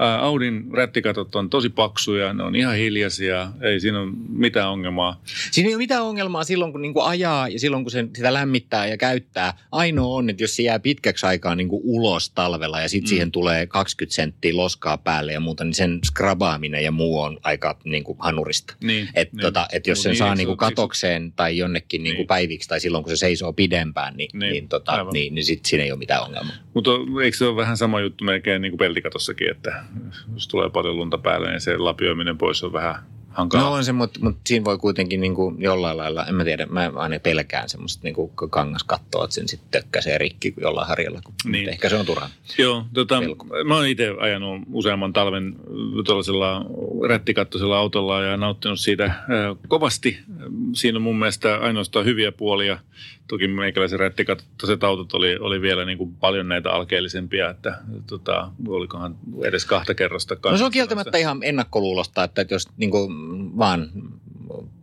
[0.00, 5.20] ää, Audin rättikatot on tosi paksuja, ne on ihan hiljaisia, ei siinä ole mitään ongelmaa.
[5.50, 8.86] Siinä ei ole mitään ongelmaa silloin, kun niinku ajaa ja silloin, kun sen, sitä lämmittää
[8.86, 9.54] ja käyttää.
[9.72, 13.08] Ainoa on, että jos se jää pitkäksi aikaa niinku ulos talvella ja sitten Mm.
[13.08, 17.78] siihen tulee 20 senttiä loskaa päälle ja muuta, niin sen skrabaaminen ja muu on aika
[17.84, 18.74] niinku hanurista.
[18.82, 19.40] Niin, Et, niin.
[19.40, 22.26] tota, et jos Mut sen niin, saa niinku katokseen tai jonnekin niinku Niin.
[22.26, 25.12] päiviksi tai silloin, kun se seisoo pidempään, niin, Niin, niin, tota, aivan.
[25.12, 26.54] niin, niin sitten siinä ei ole mitään ongelmaa.
[26.74, 26.90] Mutta
[27.24, 29.84] eikö se ole vähän sama juttu melkein niin kuin peltikatossakin, että
[30.34, 32.94] jos tulee paljon lunta päälle, niin se lapioiminen pois on vähän
[33.30, 33.66] hankalaa.
[33.66, 36.92] No on se, mutta mut siinä voi kuitenkin niinku jollain lailla, en mä tiedä, mä
[36.94, 41.20] aina pelkään semmoista niinku kangaskattoa, että sen sitten tökkäsee rikki jollain harjalla.
[41.24, 41.52] Kun, Niin.
[41.52, 41.68] niin.
[41.68, 42.28] Ehkä se on turhaa.
[42.58, 43.46] Joo, tota, Pelko.
[43.64, 45.56] mä oon itse ajanut useamman talven
[46.06, 46.64] tuollaisella
[47.08, 49.16] rättikattoisella autolla ja nauttinut siitä äh,
[49.68, 50.18] kovasti.
[50.74, 52.78] Siinä on mun mielestä ainoastaan hyviä puolia.
[53.30, 59.16] Toki meikäläisen rättikattoiset autot oli, oli vielä niin kuin paljon näitä alkeellisempia, että tota, olikohan
[59.44, 60.36] edes kahta kerrosta.
[60.44, 63.08] No se on kieltämättä ihan ennakkoluulosta, että jos niinku
[63.58, 63.90] vaan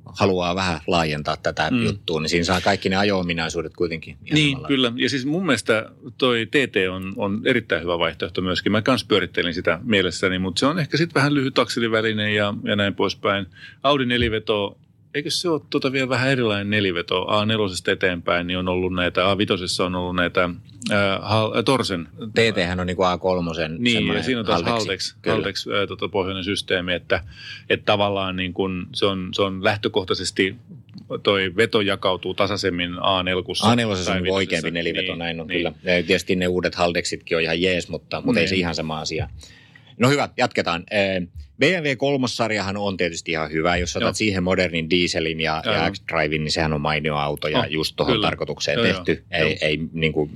[0.06, 1.84] haluaa vähän laajentaa tätä Mm.
[1.86, 4.18] juttua, niin siinä saa kaikki ne ajo-ominaisuudet kuitenkin.
[4.32, 4.68] Niin, samalla.
[4.68, 4.92] kyllä.
[4.96, 8.72] Ja siis mun mielestä toi TT on, on erittäin hyvä vaihtoehto myöskin.
[8.72, 12.76] Mä kans pyörittelin sitä mielessäni, mutta se on ehkä sitten vähän lyhyt akseliväline ja, ja
[12.76, 13.46] näin poispäin.
[13.84, 14.78] Audi neliveto,
[15.18, 17.24] eikö se ole tuota vielä vähän erilainen neliveto?
[17.24, 20.50] A4 eteenpäin niin on ollut näitä, A5 on ollut näitä
[20.92, 22.08] ää, hal, ä, Torsen.
[22.16, 23.78] TT on niinku A3.
[23.78, 24.62] Niin, ja siinä on taas
[25.22, 25.36] Kyllä.
[25.36, 27.24] Haldex ää, tota, pohjoinen systeemi, että,
[27.70, 30.56] että tavallaan niin kun se, on, se on lähtökohtaisesti
[31.24, 32.98] toi veto jakautuu tasaisemmin A4.
[32.98, 34.34] A4 tai on vitosessa.
[34.34, 35.58] oikeampi neliveto, Niin, näin on niin.
[35.58, 35.72] kyllä.
[35.84, 38.50] Ja tietysti ne uudet Haldexitkin on ihan jees, mutta, mutta ei Niin.
[38.50, 39.30] se ihan sama asia.
[40.00, 40.84] No hyvä, jatketaan.
[41.60, 43.78] BMW 3-sarjahan on tietysti ihan hyvä.
[43.78, 44.14] Jos otat Joo.
[44.14, 45.92] siihen modernin dieselin ja, ja.
[45.92, 49.12] X-Drivein, niin sehän on mainio auto ja Oh, just tuohon tarkoitukseen Joo, tehty.
[49.12, 49.42] joo.
[49.42, 49.58] Ei, Joo.
[49.62, 50.32] ei niin kuin,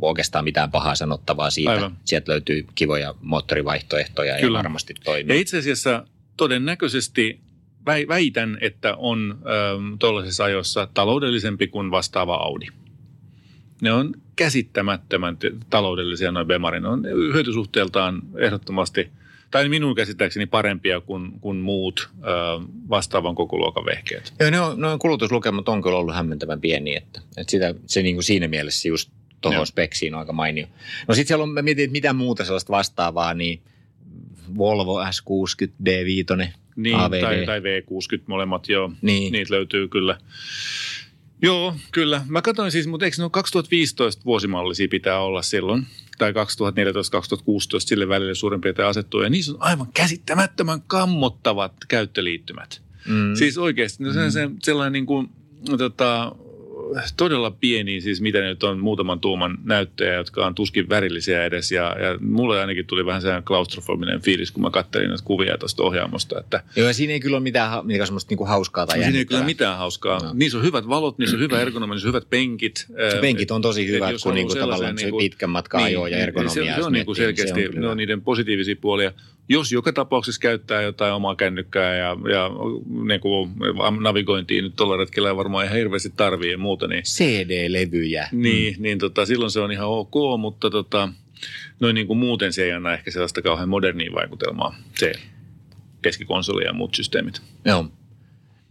[0.00, 1.70] oikeastaan mitään pahaa sanottavaa siitä.
[1.70, 1.96] Aivan.
[2.04, 4.58] Sieltä löytyy kivoja moottorivaihtoehtoja Kyllä.
[4.58, 5.40] ja varmasti Ja toimii.
[5.40, 7.40] itse asiassa todennäköisesti
[7.86, 12.66] väi- väitän, että on ähm, tuollaisessa ajossa taloudellisempi kuin vastaava Audi.
[13.84, 15.36] Ne on käsittämättömän
[15.70, 16.82] taloudellisia noin Bemarin.
[16.82, 19.08] Ne on hyötysuhteeltaan ehdottomasti,
[19.50, 24.32] tai minun käsittääkseni parempia kuin, kuin muut ähm, vastaavan kokoluokan vehkeet.
[24.40, 28.02] Joo, ne on, ne on kulutuslukemat on kyllä ollut hämmentävän pieni, että, että sitä, se
[28.02, 29.10] niin kuin siinä mielessä just
[29.40, 30.66] tuohon speksiin on aika mainio.
[31.08, 33.62] No sitten siellä on, mä mietin, että mitä muuta sellaista vastaavaa, niin
[34.58, 37.20] Volvo S60 D5, Niin, AVD.
[37.20, 38.92] tai, tai V60 molemmat, joo.
[39.02, 39.32] Niin.
[39.32, 40.18] Niitä löytyy kyllä.
[41.42, 42.24] Joo, kyllä.
[42.28, 45.86] Mä katsoin siis, mutta eikö ne ole 2015 vuosimallisia pitää olla silloin?
[46.18, 46.34] Tai 2014-2016
[47.78, 49.22] sille välille suurin piirtein asettuu.
[49.22, 52.82] Ja niissä on aivan käsittämättömän kammottavat käyttöliittymät.
[53.08, 53.34] Mm.
[53.34, 55.30] Siis oikeasti, no se, se, sellainen niin kuin,
[55.78, 56.36] tota,
[57.16, 61.72] todella pieni, siis mitä nyt on, muutaman tuuman näyttöjä, jotka on tuskin värillisiä edes.
[61.72, 65.82] Ja, ja mulle ainakin tuli vähän sellainen klaustrofobinen fiilis, kun mä kattelin näitä kuvia tuosta
[65.82, 69.02] ohjaamosta, että Joo, ja siinä ei kyllä ole mitään, mitään semmoista niinku hauskaa tai No,
[69.04, 70.18] siinä ei kyllä mitään hauskaa.
[70.22, 70.30] No.
[70.34, 72.86] Niissä on hyvät valot, niissä on hyvä ergonomia, niissä on hyvät penkit.
[73.10, 76.06] Se penkit on tosi Et hyvät, kun haluaa niinku tavallaan se niinku- pitkän matkan ajo
[76.06, 76.54] ja niin, ergonomia.
[76.54, 79.12] Se, se jos on niinku niin se selkeästi, on ne on niiden positiivisia puolia.
[79.48, 82.50] Jos joka tapauksessa käyttää jotain omaa kännykkää ja, ja
[83.08, 83.48] niinku
[84.00, 88.28] navigointiin nyt tuolla retkellä ei varmaan ihan hirveästi tarvii ja muuta, niin, CD-levyjä.
[88.32, 91.08] niin, niin tota, silloin se on ihan ok, mutta tota,
[91.80, 95.12] noin niin kuin muuten se ei anna ehkä sellaista kauhean modernia vaikutelmaa, se
[96.02, 97.42] keskikonsoli ja muut systeemit.
[97.64, 97.88] Joo.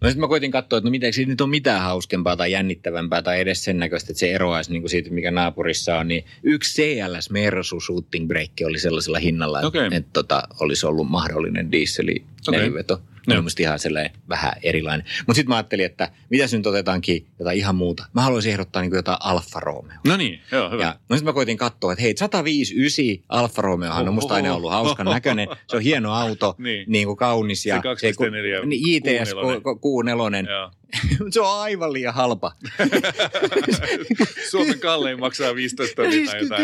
[0.03, 2.51] No sitten mä koitin katsoa, että no mitä, eikö siitä nyt ole mitään hauskempaa tai
[2.51, 6.07] jännittävämpää tai edes sen näköistä, että se eroaisi niin kuin siitä, mikä naapurissa on.
[6.07, 9.85] Niin yksi CLS Mersu Shooting Break oli sellaisella hinnalla, että, Okei.
[9.91, 12.59] että tota, olisi ollut mahdollinen dieseli Okei.
[12.59, 13.01] neliveto.
[13.27, 15.05] Oli musta ihan sellainen vähän erilainen.
[15.19, 18.05] Mutta sitten mä ajattelin, että mitä nyt otetaankin jotain ihan muuta.
[18.13, 19.97] Mä haluaisin ehdottaa niin jotain Alfa Romeo.
[20.07, 20.83] No niin, joo, hyvä.
[20.83, 24.71] Ja no sitten mä koitin katsoa, että hei 105 Alfa Romeohan on musta aina ollut
[24.71, 25.47] hauskan näköinen.
[25.69, 26.85] Se on hieno auto, Niin.
[26.87, 27.65] niin, kuin kaunis.
[27.65, 29.35] Ja Se 2.4 niin, ITS Q4.
[29.35, 30.73] Q4.
[31.29, 32.51] Se on aivan liian halpa.
[34.51, 36.61] Suomen kallein maksaa 15 Ja tonnia siis tai jotain.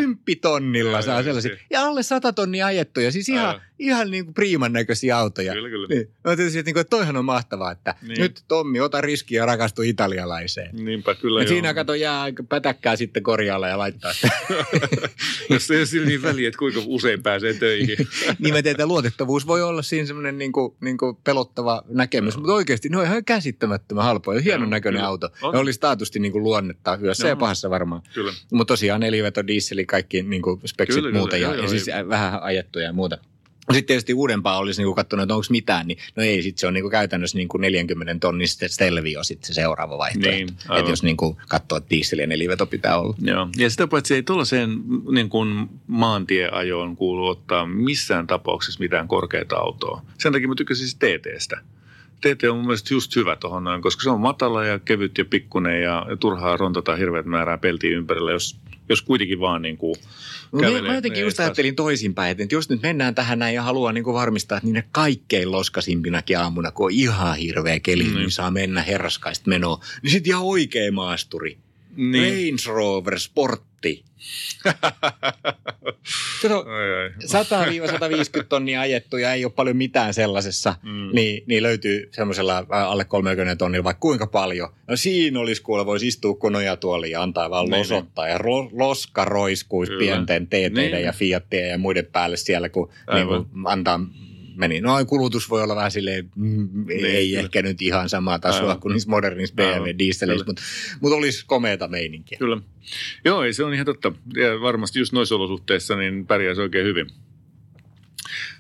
[0.92, 1.58] Joo, saa joo, sellaisia.
[1.70, 3.12] Ja alle 100 tonnia ajettuja.
[3.12, 3.62] Siis ihan, Aivan.
[3.80, 5.54] ihan niin kuin priiman näköisiä autoja.
[5.54, 5.88] Kyllä, kyllä.
[5.88, 6.08] Niin.
[6.24, 8.22] Mä tietysti, että, niin kuin, että toihan on mahtavaa, että Niin.
[8.22, 10.70] nyt Tommi, ota riski ja rakastu italialaiseen.
[10.86, 11.50] Niinpä, kyllä Ja joo.
[11.50, 14.30] siinä kato jää pätäkkää sitten korjaalla ja laittaa sitä.
[15.50, 17.98] Jos ei ole sillä niin väliä, että kuinka usein pääsee töihin.
[18.40, 22.54] niin mä tiedän, luotettavuus voi olla siinä semmoinen niin kuin, niin kuin pelottava näkemys, mutta
[22.54, 24.42] oikeasti ne on ihan käsittämättömän halpoja.
[24.42, 25.08] Hienon Joo, näköinen kyllä.
[25.08, 25.30] auto.
[25.42, 25.54] On.
[25.54, 27.30] Ne olisi taatusti niin kuin luonnetta hyvässä Joo.
[27.30, 28.02] ja pahassa varmaan.
[28.14, 28.34] Kyllä.
[28.52, 31.68] Mutta tosiaan neliveto, dieseli, kaikki niin kuin speksit Kyllä, kyllä, muuta ja, joo, ja joo,
[31.68, 32.10] siis ei.
[32.10, 33.18] vähän ajettuja ja muuta.
[33.72, 36.74] Sitten tietysti uudempaa olisi niin katsonut, että onko mitään, niin no ei, sitten se on
[36.74, 40.32] niin kuin käytännössä niin kuin 40 tonnin Stelvio sitten se seuraava vaihtoehto.
[40.32, 40.80] Niin, aivan.
[40.80, 43.16] että jos niin kuin katsoo, että diesel ja neliveto pitää olla.
[43.22, 43.48] Joo.
[43.58, 44.70] Ja sitä paitsi ei tuollaiseen
[45.12, 50.02] niin kuin maantieajoon kuulu ottaa missään tapauksessa mitään korkeata autoa.
[50.18, 51.58] Sen takia mä tykkäsin siis TTstä.
[52.22, 55.26] TT on mun mielestä just hyvä tuohon noin, koska se on matala ja kevyt ja
[55.26, 58.58] pikkunen ja, ja turhaa rontata hirveät määrää peltiä ympärillä, jos,
[58.90, 59.96] jos kuitenkin vaan niin kuin
[60.52, 60.82] No, kävelee.
[60.82, 64.14] mä, jotenkin just ajattelin toisinpäin, että jos nyt mennään tähän näin ja haluaa niin kuin
[64.14, 68.16] varmistaa, että niinä kaikkein loskasimpinakin aamuna, kun on ihan hirveä keli, Mm.
[68.16, 71.58] niin saa mennä herraskaista menoa, niin sitten ihan oikea maasturi.
[71.96, 72.24] Niin.
[72.24, 73.20] Range Rover
[73.80, 74.04] Sportti.
[76.42, 77.10] Kato, Ai, ai.
[78.44, 81.10] 100-150 tonnia ajettu ja ei ole paljon mitään sellaisessa, Mm.
[81.14, 84.70] niin, niin löytyy semmoisella alle 30 tonnilla vaikka kuinka paljon.
[84.88, 88.70] No siinä olisi kuule, voisi istua kun nojatuoliin ja antaa vaan Niin, losottaa ja ro,
[88.72, 90.00] loska roiskuisi Kyllä.
[90.00, 91.04] pienten TTiden Niin.
[91.04, 94.00] ja Fiattien ja muiden päälle siellä, kun niin kuin antaa
[94.60, 94.82] meni.
[94.82, 98.80] No kulutus voi olla vähän silleen, mm, Niin, ei ehkä nyt ihan samaa tasoa Aivan.
[98.80, 100.50] kuin niissä modernissa BMW Aivan, dieseleissä, kyllä.
[100.50, 100.62] mutta,
[101.02, 102.38] mutta olisi komeata meininkiä.
[102.38, 102.62] Kyllä.
[103.26, 104.12] Joo, ei se on ihan totta.
[104.36, 107.08] Ja varmasti just noissa olosuhteissa niin pärjäisi oikein hyvin.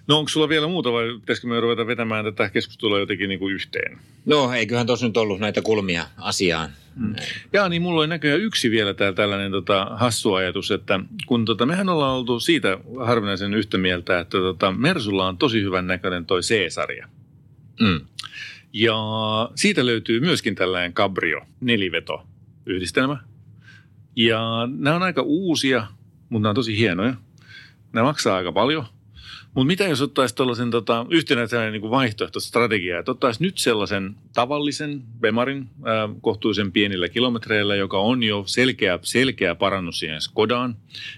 [0.10, 3.56] No onko sulla vielä muuta vai pitäisikö me ruveta vetämään tätä keskustelua jotenkin niin kuin
[3.56, 3.98] yhteen?
[4.26, 6.70] No eiköhän tuossa nyt ollut näitä kulmia asiaan.
[6.96, 7.16] Mm.
[7.54, 11.66] Jaa, niin mulla on näköjään yksi vielä tää tällainen tota, hassu ajatus, että kun tota,
[11.66, 16.42] mehän ollaan oltu siitä harvinaisen yhtä mieltä, että tota, Mersulla on tosi hyvän näköinen toi
[16.42, 17.08] C-sarja.
[17.80, 18.02] Mm.
[18.74, 18.98] Ja
[19.56, 22.24] siitä löytyy myöskin tällainen Cabrio neliveto
[22.66, 23.18] yhdistelmä.
[24.16, 25.88] Ja nämä on aika uusia,
[26.30, 27.14] mutta nämä on tosi hienoja.
[27.94, 28.86] Nämä maksaa aika paljon.
[29.54, 31.42] Mutta mitä jos ottaisi tuollaisen tota, yhtenä
[31.72, 38.44] niin vaihtoehtostrategiaa, että ottaisi nyt sellaisen tavallisen Bemarin ää, kohtuullisen pienillä kilometreillä, joka on jo
[38.46, 40.76] selkeä, selkeä parannus siihen Skodaan,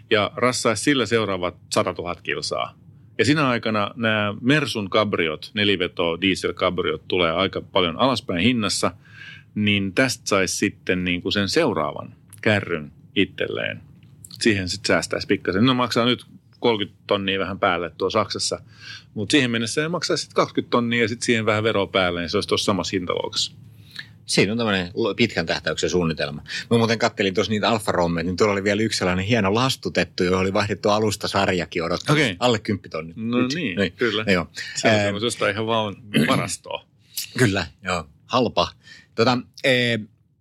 [0.09, 2.75] ja rassaisi sillä seuraavat 100 000 kilsaa.
[3.17, 8.91] Ja siinä aikana nämä Mersun kabriot, neliveto diesel kabriot tulee aika paljon alaspäin hinnassa,
[9.55, 13.81] niin tästä saisi sitten niin kuin sen seuraavan kärryn itselleen.
[14.29, 15.65] Siihen sitten säästäisi pikkasen.
[15.65, 16.25] No maksaa nyt
[16.61, 18.59] 30 tonnia vähän päälle tuo Saksassa,
[19.13, 22.29] mutta siihen mennessä se maksaa sitten 20 tonnia ja sitten siihen vähän veroa päälle, niin
[22.29, 23.51] se olisi tuossa samassa hintaluokassa.
[24.25, 26.43] Siinä on tämmöinen pitkän tähtäyksen suunnitelma.
[26.71, 30.23] Mä muuten kattelin tuossa niitä Alfa Romeo, niin tuolla oli vielä yksi sellainen hieno lastutettu,
[30.23, 32.13] johon oli vaihdettu alusta sarjakin odottaa.
[32.13, 32.35] Okei.
[32.39, 33.13] Alle 10 tonni.
[33.15, 33.53] No Nyt.
[33.53, 33.91] niin, Niin.
[33.93, 34.23] kyllä.
[34.27, 34.47] Joo.
[34.75, 35.95] Se on semmoisesta ihan vaan
[36.27, 36.85] varastoa.
[37.37, 38.05] Kyllä, joo.
[38.25, 38.67] Halpa.
[39.15, 39.99] Tota, ee,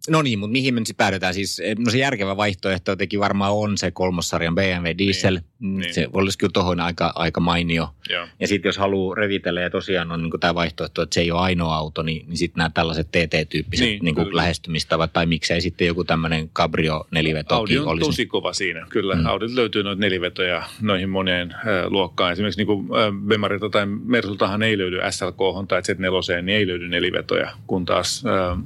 [0.09, 1.35] no niin, mutta mihin me nyt päädytään?
[1.35, 5.35] Siis, eh, no se järkevä vaihtoehto jotenkin varmaan on se kolmossarjan BMW diesel.
[5.35, 5.95] Niin, Mm, niin.
[5.95, 7.89] Se olisi kyllä tuohon aika, aika mainio.
[8.11, 8.27] Joo.
[8.41, 11.41] Ja sitten jos haluaa revitellä ja tosiaan on niin tämä vaihtoehto, että se ei ole
[11.41, 14.37] ainoa auto, niin, niin sitten nämä tällaiset TT-tyyppiset Niin, niin, kyllä.
[14.37, 18.07] lähestymistavat tai miksei sitten joku tämmöinen cabrio Audi nelivetoki on olisi.
[18.07, 18.87] tosi kova siinä.
[18.89, 19.27] Kyllä, mm.
[19.27, 22.33] Audilta löytyy noita nelivetoja noihin moneen äh, luokkaan.
[22.33, 26.89] Esimerkiksi niin kuin, äh, Bemarilta tai Mersultahan ei löydy SLK tai Z4, niin ei löydy
[26.89, 28.59] nelivetoja, kun taas äh,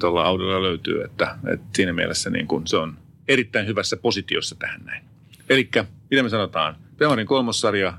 [0.00, 0.81] tuolla Audilla löytyy.
[1.04, 5.04] Että, että siinä mielessä niin kuin se on erittäin hyvässä positiossa tähän näin.
[5.50, 5.70] Eli
[6.10, 6.76] mitä me sanotaan?
[6.96, 7.96] Bemarin kolmossarja äh,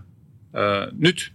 [0.99, 1.31] nyt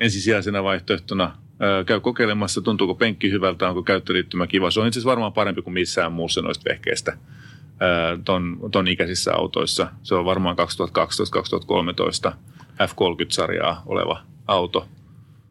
[0.00, 4.70] ensisijaisena vaihtoehtona äh, käy kokeilemassa, tuntuuko penkki hyvältä, onko käyttöliittymä kiva.
[4.70, 7.16] Se on itse asiassa varmaan parempi kuin missään muussa noista vehkeistä
[7.80, 9.90] ää, ton, ton ikäisissä autoissa.
[10.02, 10.56] Se on varmaan
[12.30, 12.32] 2012-2013
[12.80, 14.88] F30-sarjaa oleva auto.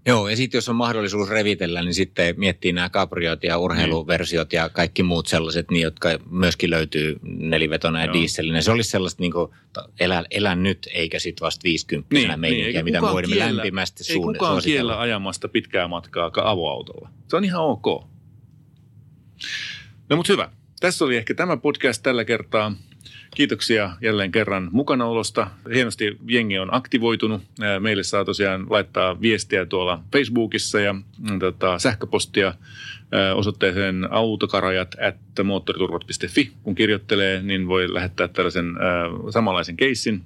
[0.05, 4.69] Joo, ja sitten jos on mahdollisuus revitellä, niin sitten miettii nämä cabriot ja urheiluversiot ja
[4.69, 8.13] kaikki muut sellaiset, niin, jotka myöskin löytyy nelivetona ja Joo.
[8.13, 8.61] dieselinä.
[8.61, 9.51] Se olisi sellaista niin kuin,
[9.99, 14.13] elä, elä nyt, eikä sitten vasta 50 niin, meininkiä, eikä mitä voimme kiellä- lämpimästi Ei
[14.13, 14.75] suun- kukaan suositella.
[14.77, 17.09] kiellä ajamasta pitkää matkaa avoautolla.
[17.27, 17.85] Se on ihan ok.
[20.09, 20.49] No mutta hyvä.
[20.79, 22.75] Tässä oli ehkä tämä podcast tällä kertaa.
[23.35, 25.47] Kiitoksia jälleen kerran mukanaolosta.
[25.73, 27.41] Hienosti jengi on aktivoitunut.
[27.79, 32.53] Meille saa tosiaan laittaa viestiä tuolla Facebookissa ja mm, tota, sähköpostia
[33.35, 36.51] osoitteeseen autokarajat at moottoriturvat.fi.
[36.63, 40.23] Kun kirjoittelee, niin voi lähettää tällaisen ää, samanlaisen keissin.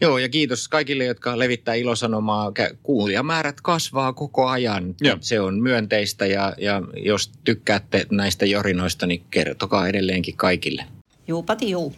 [0.00, 2.52] Joo, ja kiitos kaikille, jotka levittää ilosanomaa.
[2.82, 4.94] Kuulijamäärät kasvaa koko ajan.
[5.00, 5.16] Joo.
[5.20, 10.84] Se on myönteistä, ja, ja jos tykkäätte näistä jorinoista, niin kertokaa edelleenkin kaikille.
[11.28, 11.94] Juupati juu.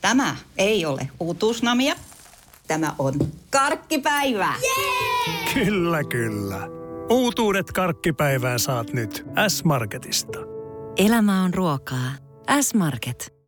[0.00, 1.94] Tämä ei ole uutuusnamia.
[2.66, 3.14] Tämä on
[3.50, 4.54] karkkipäivää.
[5.54, 6.68] Kyllä, kyllä.
[7.10, 10.38] Uutuudet karkkipäivään saat nyt S-Marketista.
[10.96, 12.10] Elämä on ruokaa.
[12.60, 13.35] S-Market.